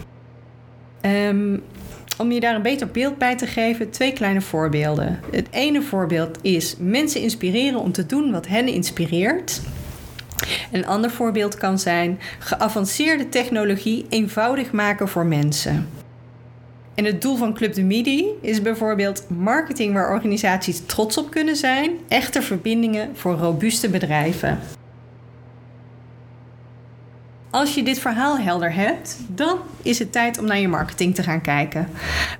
Um, 1.01 1.63
om 2.17 2.31
je 2.31 2.39
daar 2.39 2.55
een 2.55 2.61
beter 2.61 2.87
beeld 2.87 3.17
bij 3.17 3.35
te 3.35 3.47
geven, 3.47 3.89
twee 3.89 4.13
kleine 4.13 4.41
voorbeelden. 4.41 5.19
Het 5.31 5.47
ene 5.51 5.81
voorbeeld 5.81 6.37
is 6.41 6.75
mensen 6.79 7.21
inspireren 7.21 7.79
om 7.79 7.91
te 7.91 8.05
doen 8.05 8.31
wat 8.31 8.47
hen 8.47 8.67
inspireert. 8.67 9.61
Een 10.71 10.85
ander 10.85 11.11
voorbeeld 11.11 11.55
kan 11.55 11.79
zijn 11.79 12.19
geavanceerde 12.39 13.29
technologie 13.29 14.05
eenvoudig 14.09 14.71
maken 14.71 15.07
voor 15.07 15.25
mensen. 15.25 15.89
En 16.95 17.05
het 17.05 17.21
doel 17.21 17.35
van 17.35 17.53
Club 17.53 17.73
de 17.73 17.83
Midi 17.83 18.25
is 18.41 18.61
bijvoorbeeld 18.61 19.29
marketing 19.29 19.93
waar 19.93 20.11
organisaties 20.11 20.81
trots 20.85 21.17
op 21.17 21.31
kunnen 21.31 21.55
zijn, 21.55 21.91
echte 22.07 22.41
verbindingen 22.41 23.09
voor 23.13 23.33
robuuste 23.33 23.89
bedrijven. 23.89 24.59
Als 27.55 27.75
je 27.75 27.83
dit 27.83 27.99
verhaal 27.99 28.37
helder 28.37 28.73
hebt, 28.73 29.17
dan 29.27 29.59
is 29.81 29.99
het 29.99 30.11
tijd 30.11 30.39
om 30.39 30.45
naar 30.45 30.59
je 30.59 30.67
marketing 30.67 31.15
te 31.15 31.23
gaan 31.23 31.41
kijken. 31.41 31.89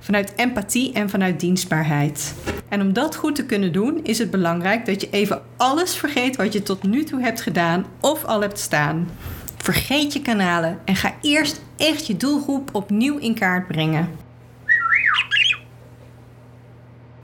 Vanuit 0.00 0.32
empathie 0.36 0.92
en 0.92 1.10
vanuit 1.10 1.40
dienstbaarheid. 1.40 2.34
En 2.68 2.80
om 2.80 2.92
dat 2.92 3.16
goed 3.16 3.34
te 3.34 3.46
kunnen 3.46 3.72
doen, 3.72 4.00
is 4.02 4.18
het 4.18 4.30
belangrijk 4.30 4.86
dat 4.86 5.00
je 5.00 5.10
even 5.10 5.42
alles 5.56 5.96
vergeet 5.96 6.36
wat 6.36 6.52
je 6.52 6.62
tot 6.62 6.82
nu 6.82 7.04
toe 7.04 7.20
hebt 7.20 7.40
gedaan 7.40 7.86
of 8.00 8.24
al 8.24 8.40
hebt 8.40 8.58
staan. 8.58 9.08
Vergeet 9.56 10.12
je 10.12 10.22
kanalen 10.22 10.78
en 10.84 10.96
ga 10.96 11.14
eerst 11.20 11.60
echt 11.76 12.06
je 12.06 12.16
doelgroep 12.16 12.68
opnieuw 12.72 13.18
in 13.18 13.34
kaart 13.34 13.66
brengen. 13.66 14.25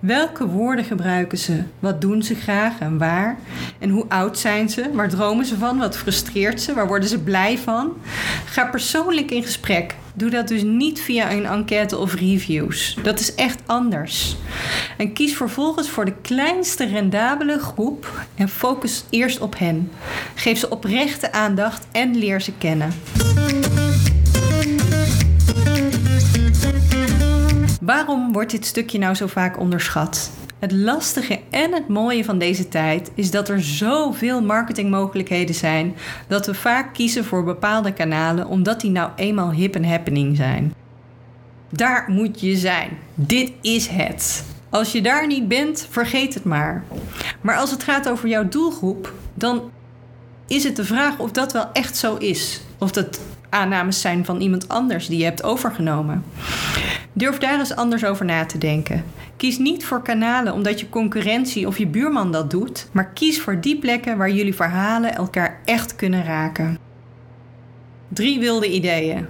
Welke 0.02 0.46
woorden 0.46 0.84
gebruiken 0.84 1.38
ze? 1.38 1.62
Wat 1.78 2.00
doen 2.00 2.22
ze 2.22 2.34
graag 2.34 2.78
en 2.78 2.98
waar? 2.98 3.38
En 3.78 3.90
hoe 3.90 4.04
oud 4.08 4.38
zijn 4.38 4.68
ze? 4.68 4.90
Waar 4.92 5.08
dromen 5.08 5.44
ze 5.44 5.56
van? 5.56 5.78
Wat 5.78 5.96
frustreert 5.96 6.60
ze? 6.60 6.74
Waar 6.74 6.86
worden 6.86 7.08
ze 7.08 7.18
blij 7.18 7.58
van? 7.58 7.92
Ga 8.44 8.64
persoonlijk 8.64 9.30
in 9.30 9.42
gesprek. 9.42 9.94
Doe 10.14 10.30
dat 10.30 10.48
dus 10.48 10.62
niet 10.62 11.00
via 11.00 11.32
een 11.32 11.46
enquête 11.46 11.98
of 11.98 12.14
reviews. 12.14 12.96
Dat 13.02 13.20
is 13.20 13.34
echt 13.34 13.60
anders. 13.66 14.36
En 14.96 15.12
kies 15.12 15.36
vervolgens 15.36 15.90
voor 15.90 16.04
de 16.04 16.14
kleinste 16.22 16.86
rendabele 16.86 17.58
groep 17.58 18.26
en 18.34 18.48
focus 18.48 19.04
eerst 19.10 19.40
op 19.40 19.58
hen. 19.58 19.90
Geef 20.34 20.58
ze 20.58 20.70
oprechte 20.70 21.32
aandacht 21.32 21.86
en 21.92 22.16
leer 22.16 22.40
ze 22.40 22.52
kennen. 22.58 22.92
Waarom 27.84 28.32
wordt 28.32 28.50
dit 28.50 28.66
stukje 28.66 28.98
nou 28.98 29.14
zo 29.14 29.26
vaak 29.26 29.58
onderschat? 29.58 30.30
Het 30.58 30.72
lastige 30.72 31.40
en 31.50 31.72
het 31.72 31.88
mooie 31.88 32.24
van 32.24 32.38
deze 32.38 32.68
tijd 32.68 33.10
is 33.14 33.30
dat 33.30 33.48
er 33.48 33.62
zoveel 33.62 34.42
marketingmogelijkheden 34.42 35.54
zijn 35.54 35.94
dat 36.28 36.46
we 36.46 36.54
vaak 36.54 36.94
kiezen 36.94 37.24
voor 37.24 37.44
bepaalde 37.44 37.92
kanalen 37.92 38.46
omdat 38.46 38.80
die 38.80 38.90
nou 38.90 39.10
eenmaal 39.16 39.52
hip 39.52 39.74
en 39.74 39.84
happening 39.84 40.36
zijn. 40.36 40.74
Daar 41.68 42.04
moet 42.08 42.40
je 42.40 42.56
zijn. 42.56 42.90
Dit 43.14 43.52
is 43.60 43.86
het. 43.86 44.44
Als 44.68 44.92
je 44.92 45.02
daar 45.02 45.26
niet 45.26 45.48
bent, 45.48 45.86
vergeet 45.90 46.34
het 46.34 46.44
maar. 46.44 46.84
Maar 47.40 47.56
als 47.56 47.70
het 47.70 47.82
gaat 47.82 48.08
over 48.08 48.28
jouw 48.28 48.48
doelgroep, 48.48 49.12
dan 49.34 49.70
is 50.46 50.64
het 50.64 50.76
de 50.76 50.84
vraag 50.84 51.18
of 51.18 51.30
dat 51.30 51.52
wel 51.52 51.72
echt 51.72 51.96
zo 51.96 52.16
is. 52.16 52.60
Of 52.78 52.92
dat 52.92 53.20
aannames 53.52 54.00
zijn 54.00 54.24
van 54.24 54.40
iemand 54.40 54.68
anders 54.68 55.06
die 55.06 55.18
je 55.18 55.24
hebt 55.24 55.42
overgenomen. 55.42 56.24
Durf 57.12 57.38
daar 57.38 57.58
eens 57.58 57.76
anders 57.76 58.04
over 58.04 58.24
na 58.24 58.46
te 58.46 58.58
denken. 58.58 59.04
Kies 59.36 59.58
niet 59.58 59.84
voor 59.84 60.02
kanalen 60.02 60.52
omdat 60.52 60.80
je 60.80 60.88
concurrentie 60.88 61.66
of 61.66 61.78
je 61.78 61.86
buurman 61.86 62.32
dat 62.32 62.50
doet, 62.50 62.88
maar 62.92 63.12
kies 63.12 63.40
voor 63.40 63.60
die 63.60 63.78
plekken 63.78 64.16
waar 64.16 64.30
jullie 64.30 64.54
verhalen 64.54 65.14
elkaar 65.14 65.60
echt 65.64 65.96
kunnen 65.96 66.24
raken. 66.24 66.78
Drie 68.08 68.38
wilde 68.38 68.72
ideeën. 68.72 69.26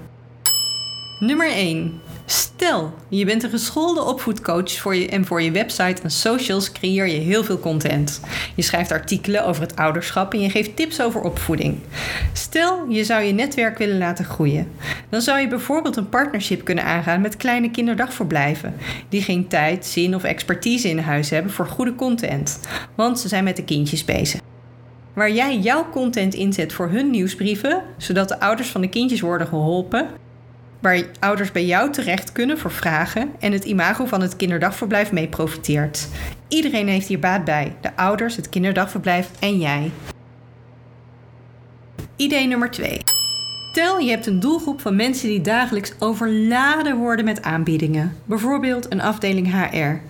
Nummer 1.19 1.51
1. 1.51 2.01
Stel, 2.27 2.95
je 3.09 3.25
bent 3.25 3.43
een 3.43 3.51
geschoolde 3.51 4.05
opvoedcoach 4.05 4.73
voor 4.73 4.97
je, 4.97 5.09
en 5.09 5.27
voor 5.27 5.43
je 5.43 5.51
website 5.51 6.03
en 6.03 6.11
socials 6.11 6.73
creëer 6.73 7.07
je 7.07 7.19
heel 7.19 7.45
veel 7.45 7.59
content. 7.59 8.21
Je 8.55 8.63
schrijft 8.63 8.93
artikelen 8.93 9.47
over 9.47 9.63
het 9.63 9.77
ouderschap 9.77 10.33
en 10.33 10.41
je 10.41 10.51
geeft 10.51 10.77
tips 10.77 11.01
over 11.01 11.21
opvoeding. 11.21 11.79
Stel, 12.33 12.87
je 12.89 13.05
zou 13.05 13.23
je 13.23 13.33
netwerk 13.33 13.79
willen 13.79 13.99
laten 13.99 14.25
groeien. 14.25 14.73
Dan 15.09 15.21
zou 15.21 15.41
je 15.41 15.49
bijvoorbeeld 15.49 15.97
een 15.97 16.09
partnership 16.09 16.65
kunnen 16.65 16.85
aangaan 16.85 17.21
met 17.21 17.37
kleine 17.37 17.71
kinderdagverblijven, 17.71 18.75
die 19.09 19.23
geen 19.23 19.49
tijd, 19.49 19.87
zin 19.87 20.15
of 20.15 20.25
expertise 20.25 20.89
in 20.89 20.99
huis 20.99 21.31
hebben 21.31 21.53
voor 21.53 21.67
goede 21.67 21.95
content, 21.95 22.61
want 22.95 23.21
ze 23.21 23.29
zijn 23.29 23.45
met 23.45 23.57
de 23.57 23.65
kindjes 23.65 24.05
bezig 24.05 24.41
waar 25.15 25.33
jij 25.33 25.59
jouw 25.59 25.91
content 25.91 26.35
inzet 26.35 26.73
voor 26.73 26.89
hun 26.89 27.11
nieuwsbrieven, 27.11 27.83
zodat 27.97 28.29
de 28.29 28.41
ouders 28.41 28.69
van 28.69 28.81
de 28.81 28.89
kindjes 28.89 29.21
worden 29.21 29.47
geholpen, 29.47 30.07
waar 30.83 31.03
ouders 31.21 31.53
bij 31.53 31.65
jou 31.65 31.93
terecht 31.93 32.33
kunnen 32.33 32.59
voor 32.59 32.71
vragen 32.71 33.31
en 33.39 33.53
het 33.53 33.65
imago 33.65 34.07
van 34.07 34.21
het 34.21 34.37
kinderdagverblijf 34.37 35.13
mee 35.13 35.29
profiteert. 35.29 36.09
Iedereen 36.49 36.89
heeft 36.89 37.07
hier 37.07 37.19
baat 37.19 37.45
bij: 37.45 37.77
de 37.81 37.97
ouders, 37.97 38.37
het 38.37 38.49
kinderdagverblijf 38.49 39.31
en 39.41 39.59
jij. 39.59 39.91
Idee 42.17 42.47
nummer 42.47 42.71
2. 42.71 43.01
Stel 43.73 43.99
je 43.99 44.11
hebt 44.11 44.27
een 44.27 44.41
doelgroep 44.41 44.81
van 44.81 44.97
mensen 44.97 45.29
die 45.29 45.41
dagelijks 45.41 45.93
overladen 45.99 46.97
worden 46.97 47.25
met 47.25 47.43
aanbiedingen, 47.43 48.17
bijvoorbeeld 48.25 48.93
een 48.93 49.01
afdeling 49.01 49.53
HR. 49.53 50.01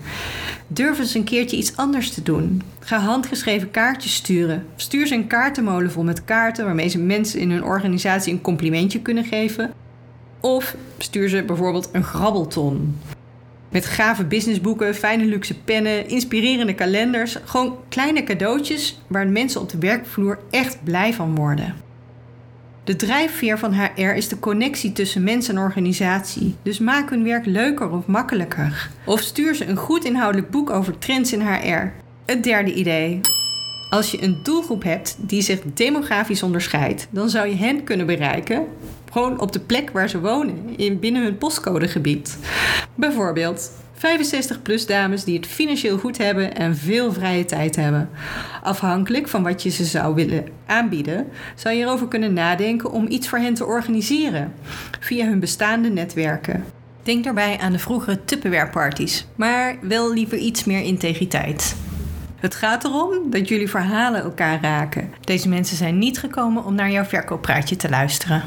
Durf 0.67 0.99
eens 0.99 1.14
een 1.14 1.25
keertje 1.25 1.57
iets 1.57 1.76
anders 1.76 2.11
te 2.11 2.23
doen. 2.23 2.62
Ga 2.81 2.99
handgeschreven 2.99 3.71
kaartjes 3.71 4.14
sturen. 4.14 4.67
Stuur 4.76 5.07
ze 5.07 5.14
een 5.14 5.26
kaartenmolen 5.26 5.91
vol 5.91 6.05
met 6.05 6.25
kaarten 6.25 6.64
waarmee 6.64 6.88
ze 6.88 6.99
mensen 6.99 7.41
in 7.41 7.50
hun 7.50 7.64
organisatie 7.64 8.33
een 8.33 8.41
complimentje 8.41 9.00
kunnen 9.00 9.25
geven. 9.25 9.71
Of 10.43 10.77
stuur 10.99 11.29
ze 11.29 11.43
bijvoorbeeld 11.43 11.89
een 11.93 12.05
grabbelton. 12.05 12.99
Met 13.69 13.87
gave 13.87 14.25
businessboeken, 14.25 14.95
fijne 14.95 15.25
luxe 15.25 15.59
pennen, 15.59 16.09
inspirerende 16.09 16.75
kalenders. 16.75 17.37
Gewoon 17.45 17.77
kleine 17.89 18.23
cadeautjes 18.23 19.01
waar 19.07 19.29
mensen 19.29 19.61
op 19.61 19.71
de 19.71 19.79
werkvloer 19.79 20.39
echt 20.51 20.85
blij 20.85 21.15
van 21.15 21.35
worden. 21.35 21.75
De 22.85 22.97
drijfveer 22.97 23.59
van 23.59 23.75
HR 23.75 24.01
is 24.01 24.29
de 24.29 24.39
connectie 24.39 24.93
tussen 24.93 25.23
mens 25.23 25.49
en 25.49 25.59
organisatie. 25.59 26.55
Dus 26.63 26.79
maak 26.79 27.11
hun 27.11 27.25
werk 27.25 27.47
leuker 27.47 27.91
of 27.91 28.07
makkelijker. 28.07 28.91
Of 29.05 29.21
stuur 29.21 29.55
ze 29.55 29.67
een 29.67 29.77
goed 29.77 30.05
inhoudelijk 30.05 30.51
boek 30.51 30.71
over 30.71 30.99
trends 30.99 31.33
in 31.33 31.41
HR. 31.41 31.93
Het 32.25 32.45
derde 32.45 32.75
idee. 32.75 33.21
Als 33.91 34.11
je 34.11 34.23
een 34.23 34.41
doelgroep 34.43 34.83
hebt 34.83 35.17
die 35.19 35.43
zich 35.43 35.61
demografisch 35.75 36.43
onderscheidt, 36.43 37.09
dan 37.11 37.29
zou 37.29 37.49
je 37.49 37.57
hen 37.57 37.85
kunnen 37.85 38.07
bereiken 38.07 38.67
gewoon 39.12 39.40
op 39.40 39.52
de 39.52 39.61
plek 39.61 39.90
waar 39.90 40.09
ze 40.09 40.21
wonen, 40.21 40.76
in, 40.76 40.99
binnen 40.99 41.23
hun 41.23 41.38
postcodegebied. 41.38 42.38
Bijvoorbeeld 42.95 43.71
65-plus 43.97 44.87
dames 44.87 45.25
die 45.25 45.37
het 45.37 45.47
financieel 45.47 45.99
goed 45.99 46.19
hebben 46.19 46.54
en 46.54 46.76
veel 46.76 47.12
vrije 47.12 47.45
tijd 47.45 47.76
hebben. 47.76 48.11
Afhankelijk 48.62 49.28
van 49.28 49.42
wat 49.42 49.62
je 49.62 49.71
ze 49.71 49.85
zou 49.85 50.14
willen 50.14 50.45
aanbieden, 50.66 51.26
zou 51.54 51.75
je 51.75 51.83
erover 51.83 52.09
kunnen 52.09 52.33
nadenken 52.33 52.92
om 52.92 53.07
iets 53.09 53.28
voor 53.28 53.38
hen 53.38 53.54
te 53.54 53.64
organiseren 53.64 54.52
via 55.00 55.26
hun 55.26 55.40
bestaande 55.40 55.88
netwerken. 55.88 56.64
Denk 57.02 57.25
daarbij 57.25 57.59
aan 57.59 57.73
de 57.73 57.78
vroegere 57.78 58.25
Tupperware-parties, 58.25 59.26
maar 59.35 59.76
wel 59.81 60.12
liever 60.12 60.38
iets 60.38 60.64
meer 60.64 60.81
integriteit. 60.83 61.76
Het 62.37 62.54
gaat 62.54 62.85
erom 62.85 63.31
dat 63.31 63.49
jullie 63.49 63.71
verhalen 63.71 64.23
elkaar 64.23 64.61
raken. 64.61 65.12
Deze 65.21 65.49
mensen 65.49 65.76
zijn 65.76 65.99
niet 65.99 66.19
gekomen 66.19 66.64
om 66.64 66.75
naar 66.75 66.90
jouw 66.90 67.04
verkooppraatje 67.04 67.76
te 67.76 67.88
luisteren. 67.88 68.42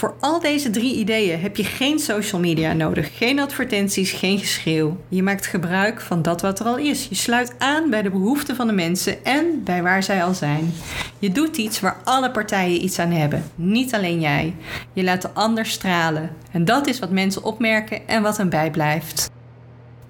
Voor 0.00 0.14
al 0.20 0.40
deze 0.40 0.70
drie 0.70 0.94
ideeën 0.94 1.40
heb 1.40 1.56
je 1.56 1.64
geen 1.64 1.98
social 1.98 2.40
media 2.40 2.72
nodig, 2.72 3.16
geen 3.16 3.40
advertenties, 3.40 4.12
geen 4.12 4.38
geschreeuw. 4.38 4.96
Je 5.08 5.22
maakt 5.22 5.46
gebruik 5.46 6.00
van 6.00 6.22
dat 6.22 6.40
wat 6.40 6.60
er 6.60 6.66
al 6.66 6.76
is. 6.76 7.06
Je 7.08 7.14
sluit 7.14 7.54
aan 7.58 7.90
bij 7.90 8.02
de 8.02 8.10
behoeften 8.10 8.56
van 8.56 8.66
de 8.66 8.72
mensen 8.72 9.24
en 9.24 9.64
bij 9.64 9.82
waar 9.82 10.02
zij 10.02 10.24
al 10.24 10.34
zijn. 10.34 10.72
Je 11.18 11.32
doet 11.32 11.56
iets 11.56 11.80
waar 11.80 11.96
alle 12.04 12.30
partijen 12.30 12.84
iets 12.84 12.98
aan 12.98 13.10
hebben, 13.10 13.50
niet 13.54 13.94
alleen 13.94 14.20
jij. 14.20 14.54
Je 14.92 15.04
laat 15.04 15.22
de 15.22 15.30
ander 15.32 15.66
stralen. 15.66 16.30
En 16.50 16.64
dat 16.64 16.86
is 16.86 16.98
wat 16.98 17.10
mensen 17.10 17.44
opmerken 17.44 18.08
en 18.08 18.22
wat 18.22 18.36
hen 18.36 18.48
bijblijft. 18.48 19.30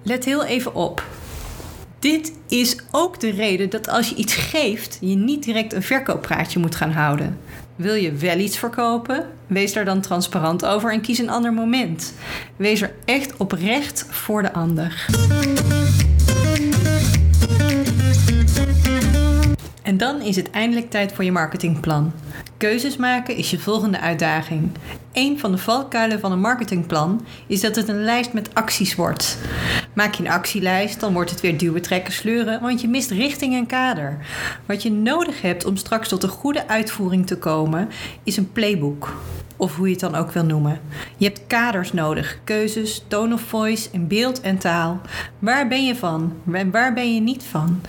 Let 0.03 0.25
heel 0.25 0.45
even 0.45 0.75
op. 0.75 1.03
Dit 2.01 2.33
is 2.47 2.75
ook 2.91 3.19
de 3.19 3.29
reden 3.29 3.69
dat 3.69 3.89
als 3.89 4.09
je 4.09 4.15
iets 4.15 4.33
geeft, 4.33 4.97
je 5.01 5.15
niet 5.15 5.43
direct 5.43 5.73
een 5.73 5.83
verkooppraatje 5.83 6.59
moet 6.59 6.75
gaan 6.75 6.91
houden. 6.91 7.39
Wil 7.75 7.93
je 7.93 8.11
wel 8.11 8.37
iets 8.37 8.57
verkopen? 8.57 9.25
Wees 9.47 9.73
daar 9.73 9.85
dan 9.85 10.01
transparant 10.01 10.65
over 10.65 10.91
en 10.91 11.01
kies 11.01 11.17
een 11.17 11.29
ander 11.29 11.53
moment. 11.53 12.13
Wees 12.55 12.81
er 12.81 12.93
echt 13.05 13.37
oprecht 13.37 14.05
voor 14.09 14.41
de 14.41 14.53
ander. 14.53 15.05
En 19.81 19.97
dan 19.97 20.21
is 20.21 20.35
het 20.35 20.49
eindelijk 20.49 20.89
tijd 20.89 21.13
voor 21.13 21.23
je 21.23 21.31
marketingplan. 21.31 22.13
Keuzes 22.61 22.97
maken 22.97 23.35
is 23.35 23.51
je 23.51 23.59
volgende 23.59 23.99
uitdaging. 23.99 24.71
Een 25.13 25.39
van 25.39 25.51
de 25.51 25.57
valkuilen 25.57 26.19
van 26.19 26.31
een 26.31 26.39
marketingplan 26.39 27.25
is 27.47 27.61
dat 27.61 27.75
het 27.75 27.87
een 27.87 28.03
lijst 28.03 28.33
met 28.33 28.55
acties 28.55 28.95
wordt. 28.95 29.37
Maak 29.93 30.13
je 30.13 30.23
een 30.23 30.31
actielijst, 30.31 30.99
dan 30.99 31.13
wordt 31.13 31.29
het 31.29 31.41
weer 31.41 31.57
duwen, 31.57 31.81
trekken, 31.81 32.13
sleuren, 32.13 32.61
want 32.61 32.81
je 32.81 32.87
mist 32.87 33.11
richting 33.11 33.53
en 33.53 33.65
kader. 33.65 34.17
Wat 34.65 34.83
je 34.83 34.91
nodig 34.91 35.41
hebt 35.41 35.65
om 35.65 35.75
straks 35.75 36.07
tot 36.07 36.23
een 36.23 36.29
goede 36.29 36.67
uitvoering 36.67 37.27
te 37.27 37.37
komen, 37.37 37.89
is 38.23 38.37
een 38.37 38.51
playbook 38.51 39.13
of 39.61 39.75
hoe 39.75 39.85
je 39.85 39.91
het 39.91 40.01
dan 40.01 40.15
ook 40.15 40.31
wil 40.31 40.45
noemen. 40.45 40.79
Je 41.17 41.25
hebt 41.25 41.41
kaders 41.47 41.93
nodig, 41.93 42.39
keuzes, 42.43 43.03
tone 43.07 43.33
of 43.33 43.41
voice 43.41 43.89
in 43.91 44.07
beeld 44.07 44.41
en 44.41 44.57
taal. 44.57 45.01
Waar 45.39 45.67
ben 45.67 45.85
je 45.85 45.95
van 45.95 46.33
en 46.51 46.71
waar 46.71 46.93
ben 46.93 47.13
je 47.13 47.21
niet 47.21 47.43
van? 47.43 47.81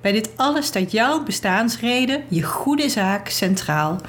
Bij 0.00 0.12
dit 0.12 0.30
alles 0.36 0.66
staat 0.66 0.92
jouw 0.92 1.22
bestaansreden, 1.22 2.22
je 2.28 2.42
goede 2.42 2.88
zaak, 2.88 3.28
centraal. 3.28 4.00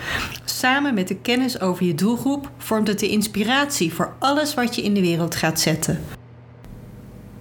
Samen 0.46 0.94
met 0.94 1.08
de 1.08 1.16
kennis 1.16 1.60
over 1.62 1.86
je 1.86 1.96
doelgroep 1.96 2.52
vormt 2.58 2.88
het 2.88 3.00
de 3.00 3.10
inspiratie 3.10 3.94
voor 3.94 4.14
alles 4.20 4.54
wat 4.54 4.76
je 4.76 4.84
in 4.84 4.94
de 4.94 5.02
wereld 5.02 5.36
gaat 5.36 5.60
zetten. 5.60 6.04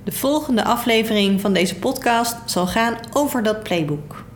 De 0.04 0.12
volgende 0.12 0.64
aflevering 0.64 1.40
van 1.40 1.52
deze 1.52 1.76
podcast 1.76 2.36
zal 2.44 2.66
gaan 2.66 2.96
over 3.12 3.42
dat 3.42 3.62
playbook. 3.62 4.26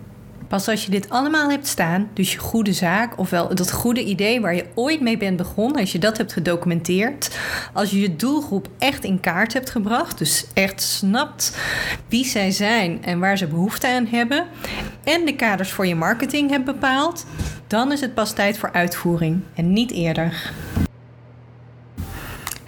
Pas 0.52 0.68
als 0.68 0.84
je 0.84 0.90
dit 0.90 1.10
allemaal 1.10 1.50
hebt 1.50 1.66
staan, 1.66 2.10
dus 2.14 2.32
je 2.32 2.38
goede 2.38 2.72
zaak, 2.72 3.18
ofwel 3.18 3.54
dat 3.54 3.72
goede 3.72 4.04
idee 4.04 4.40
waar 4.40 4.54
je 4.54 4.66
ooit 4.74 5.00
mee 5.00 5.16
bent 5.16 5.36
begonnen, 5.36 5.80
als 5.80 5.92
je 5.92 5.98
dat 5.98 6.18
hebt 6.18 6.32
gedocumenteerd, 6.32 7.38
als 7.72 7.90
je 7.90 8.00
je 8.00 8.16
doelgroep 8.16 8.68
echt 8.78 9.04
in 9.04 9.20
kaart 9.20 9.52
hebt 9.52 9.70
gebracht, 9.70 10.18
dus 10.18 10.46
echt 10.54 10.82
snapt 10.82 11.56
wie 12.08 12.24
zij 12.24 12.50
zijn 12.50 13.04
en 13.04 13.18
waar 13.18 13.38
ze 13.38 13.46
behoefte 13.46 13.88
aan 13.88 14.06
hebben, 14.06 14.46
en 15.04 15.24
de 15.24 15.36
kaders 15.36 15.70
voor 15.70 15.86
je 15.86 15.94
marketing 15.94 16.50
hebt 16.50 16.64
bepaald, 16.64 17.26
dan 17.66 17.92
is 17.92 18.00
het 18.00 18.14
pas 18.14 18.32
tijd 18.32 18.58
voor 18.58 18.72
uitvoering 18.72 19.40
en 19.54 19.72
niet 19.72 19.90
eerder. 19.90 20.52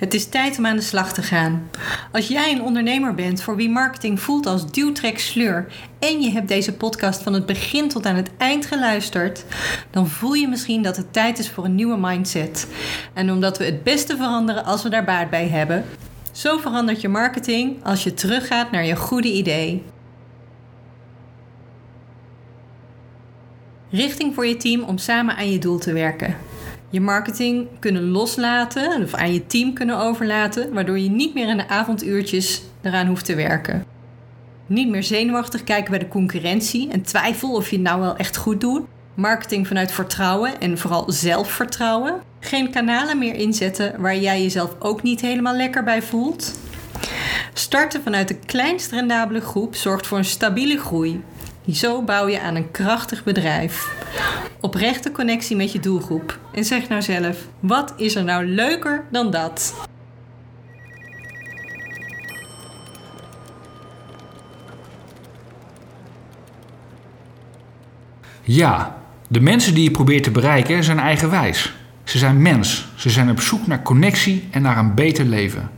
Het 0.05 0.15
is 0.15 0.27
tijd 0.27 0.59
om 0.59 0.67
aan 0.67 0.77
de 0.77 0.83
slag 0.83 1.13
te 1.13 1.23
gaan. 1.23 1.71
Als 2.13 2.29
jij 2.29 2.53
een 2.53 2.63
ondernemer 2.63 3.15
bent 3.15 3.43
voor 3.43 3.57
wie 3.57 3.71
marketing 3.71 4.21
voelt 4.21 4.47
als 4.47 4.71
duwtrek 4.71 5.19
sleur 5.19 5.67
en 5.99 6.21
je 6.21 6.31
hebt 6.31 6.49
deze 6.49 6.73
podcast 6.73 7.23
van 7.23 7.33
het 7.33 7.47
begin 7.47 7.89
tot 7.89 8.07
aan 8.07 8.17
het 8.17 8.31
eind 8.37 8.67
geluisterd, 8.67 9.45
dan 9.91 10.09
voel 10.09 10.33
je 10.33 10.49
misschien 10.49 10.83
dat 10.83 10.97
het 10.97 11.13
tijd 11.13 11.39
is 11.39 11.51
voor 11.51 11.65
een 11.65 11.75
nieuwe 11.75 11.97
mindset. 12.01 12.67
En 13.13 13.31
omdat 13.31 13.59
we 13.59 13.65
het 13.65 13.83
beste 13.83 14.17
veranderen 14.17 14.65
als 14.65 14.83
we 14.83 14.89
daar 14.89 15.05
baat 15.05 15.31
bij 15.31 15.49
hebben, 15.49 15.85
zo 16.33 16.59
verandert 16.59 17.01
je 17.01 17.09
marketing 17.09 17.85
als 17.85 18.05
je 18.05 18.15
teruggaat 18.15 18.71
naar 18.71 18.85
je 18.85 18.97
goede 18.97 19.33
idee. 19.33 19.83
Richting 23.91 24.35
voor 24.35 24.47
je 24.47 24.57
team 24.57 24.83
om 24.83 24.99
samen 24.99 25.37
aan 25.37 25.51
je 25.51 25.59
doel 25.59 25.79
te 25.79 25.93
werken 25.93 26.37
je 26.95 27.01
marketing 27.01 27.69
kunnen 27.79 28.11
loslaten 28.11 29.03
of 29.03 29.15
aan 29.15 29.33
je 29.33 29.47
team 29.47 29.73
kunnen 29.73 29.99
overlaten, 29.99 30.73
waardoor 30.73 30.99
je 30.99 31.11
niet 31.11 31.35
meer 31.35 31.49
in 31.49 31.57
de 31.57 31.69
avonduurtjes 31.69 32.63
eraan 32.83 33.07
hoeft 33.07 33.25
te 33.25 33.35
werken. 33.35 33.85
Niet 34.67 34.89
meer 34.89 35.03
zenuwachtig 35.03 35.65
kijken 35.65 35.91
bij 35.91 35.99
de 35.99 36.09
concurrentie 36.09 36.91
en 36.91 37.03
twijfel 37.03 37.53
of 37.55 37.71
je 37.71 37.77
het 37.77 37.85
nou 37.85 38.01
wel 38.01 38.17
echt 38.17 38.37
goed 38.37 38.61
doet. 38.61 38.83
Marketing 39.15 39.67
vanuit 39.67 39.93
vertrouwen 39.93 40.61
en 40.61 40.79
vooral 40.79 41.05
zelfvertrouwen. 41.13 42.21
Geen 42.41 42.71
kanalen 42.71 43.19
meer 43.19 43.35
inzetten 43.35 44.01
waar 44.01 44.17
jij 44.17 44.43
jezelf 44.43 44.75
ook 44.79 45.03
niet 45.03 45.21
helemaal 45.21 45.57
lekker 45.57 45.85
bij 45.85 46.03
voelt. 46.03 46.59
Starten 47.53 48.03
vanuit 48.03 48.29
de 48.29 48.39
kleinst 48.47 48.91
rendabele 48.91 49.41
groep 49.41 49.75
zorgt 49.75 50.07
voor 50.07 50.19
een 50.19 50.25
stabiele 50.25 50.79
groei. 50.79 51.23
Zo 51.73 52.03
bouw 52.03 52.29
je 52.29 52.41
aan 52.41 52.55
een 52.55 52.71
krachtig 52.71 53.25
bedrijf. 53.25 53.95
Oprechte 54.61 55.13
connectie 55.13 55.57
met 55.57 55.73
je 55.73 55.81
doelgroep. 55.81 56.39
En 56.53 56.65
zeg 56.65 56.89
nou 56.89 57.03
zelf, 57.03 57.47
wat 57.61 57.93
is 57.97 58.15
er 58.15 58.25
nou 58.25 58.47
leuker 58.47 59.05
dan 59.11 59.31
dat? 59.31 59.75
Ja, 68.43 68.97
de 69.29 69.41
mensen 69.41 69.75
die 69.75 69.85
je 69.85 69.91
probeert 69.91 70.23
te 70.23 70.31
bereiken 70.31 70.85
zijn 70.85 70.99
eigenwijs. 70.99 71.75
Ze 72.05 72.19
zijn 72.19 72.43
mens. 72.43 72.87
Ze 72.95 73.11
zijn 73.11 73.31
op 73.31 73.41
zoek 73.41 73.67
naar 73.67 73.83
connectie 73.83 74.49
en 74.51 74.63
naar 74.63 74.79
een 74.79 74.95
beter 74.95 75.25
leven. 75.25 75.71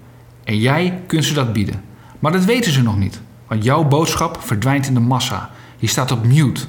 En 0.44 0.59
jij 0.59 1.01
kunt 1.07 1.25
ze 1.25 1.35
dat 1.35 1.53
bieden. 1.53 1.83
Maar 2.18 2.33
dat 2.33 2.44
weten 2.44 2.72
ze 2.72 2.83
nog 2.83 2.99
niet, 2.99 3.20
want 3.46 3.64
jouw 3.64 3.85
boodschap 3.85 4.42
verdwijnt 4.42 4.87
in 4.87 4.94
de 4.94 5.01
massa 5.01 5.51
je 5.77 5.87
staat 5.87 6.11
op 6.11 6.27
mute. 6.27 6.65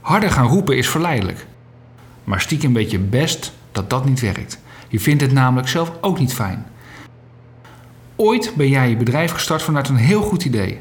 Harder 0.00 0.30
gaan 0.30 0.46
roepen 0.46 0.76
is 0.76 0.88
verleidelijk. 0.88 1.46
Maar 2.24 2.40
stiekem 2.40 2.72
weet 2.72 2.90
je 2.90 2.98
best 2.98 3.52
dat 3.72 3.90
dat 3.90 4.04
niet 4.04 4.20
werkt. 4.20 4.58
Je 4.88 5.00
vindt 5.00 5.22
het 5.22 5.32
namelijk 5.32 5.68
zelf 5.68 5.92
ook 6.00 6.18
niet 6.18 6.34
fijn. 6.34 6.66
Ooit 8.16 8.52
ben 8.56 8.68
jij 8.68 8.88
je 8.88 8.96
bedrijf 8.96 9.32
gestart 9.32 9.62
vanuit 9.62 9.88
een 9.88 9.96
heel 9.96 10.22
goed 10.22 10.44
idee. 10.44 10.80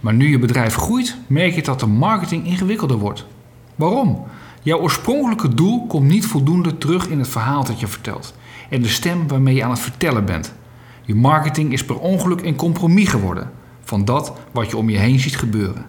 Maar 0.00 0.14
nu 0.14 0.30
je 0.30 0.38
bedrijf 0.38 0.74
groeit, 0.74 1.16
merk 1.26 1.54
je 1.54 1.62
dat 1.62 1.80
de 1.80 1.86
marketing 1.86 2.46
ingewikkelder 2.46 2.96
wordt. 2.96 3.26
Waarom? 3.74 4.24
Jouw 4.62 4.78
oorspronkelijke 4.78 5.54
doel 5.54 5.86
komt 5.86 6.08
niet 6.08 6.26
voldoende 6.26 6.78
terug 6.78 7.08
in 7.08 7.18
het 7.18 7.28
verhaal 7.28 7.64
dat 7.64 7.80
je 7.80 7.86
vertelt 7.86 8.34
en 8.70 8.82
de 8.82 8.88
stem 8.88 9.28
waarmee 9.28 9.54
je 9.54 9.64
aan 9.64 9.70
het 9.70 9.78
vertellen 9.78 10.24
bent. 10.24 10.54
Je 11.02 11.14
marketing 11.14 11.72
is 11.72 11.84
per 11.84 11.98
ongeluk 11.98 12.42
een 12.42 12.56
compromis 12.56 13.08
geworden 13.08 13.50
van 13.82 14.04
dat 14.04 14.32
wat 14.52 14.70
je 14.70 14.76
om 14.76 14.90
je 14.90 14.98
heen 14.98 15.20
ziet 15.20 15.36
gebeuren. 15.36 15.86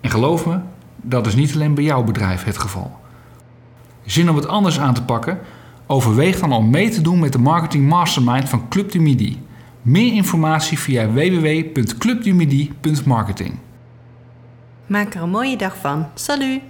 En 0.00 0.10
geloof 0.10 0.46
me, 0.46 0.58
dat 0.96 1.26
is 1.26 1.34
niet 1.34 1.54
alleen 1.54 1.74
bij 1.74 1.84
jouw 1.84 2.04
bedrijf 2.04 2.44
het 2.44 2.58
geval. 2.58 2.96
Zin 4.04 4.30
om 4.30 4.36
het 4.36 4.46
anders 4.46 4.80
aan 4.80 4.94
te 4.94 5.02
pakken? 5.02 5.38
Overweeg 5.86 6.40
dan 6.40 6.52
om 6.52 6.70
mee 6.70 6.90
te 6.90 7.00
doen 7.00 7.18
met 7.18 7.32
de 7.32 7.38
Marketing 7.38 7.88
Mastermind 7.88 8.48
van 8.48 8.68
Club 8.68 8.92
du 8.92 9.00
Midi. 9.00 9.42
Meer 9.82 10.12
informatie 10.12 10.78
via 10.78 11.10
www.clubdumidi.marketing. 11.10 13.54
Maak 14.86 15.14
er 15.14 15.22
een 15.22 15.30
mooie 15.30 15.56
dag 15.56 15.76
van. 15.76 16.06
Salut! 16.14 16.60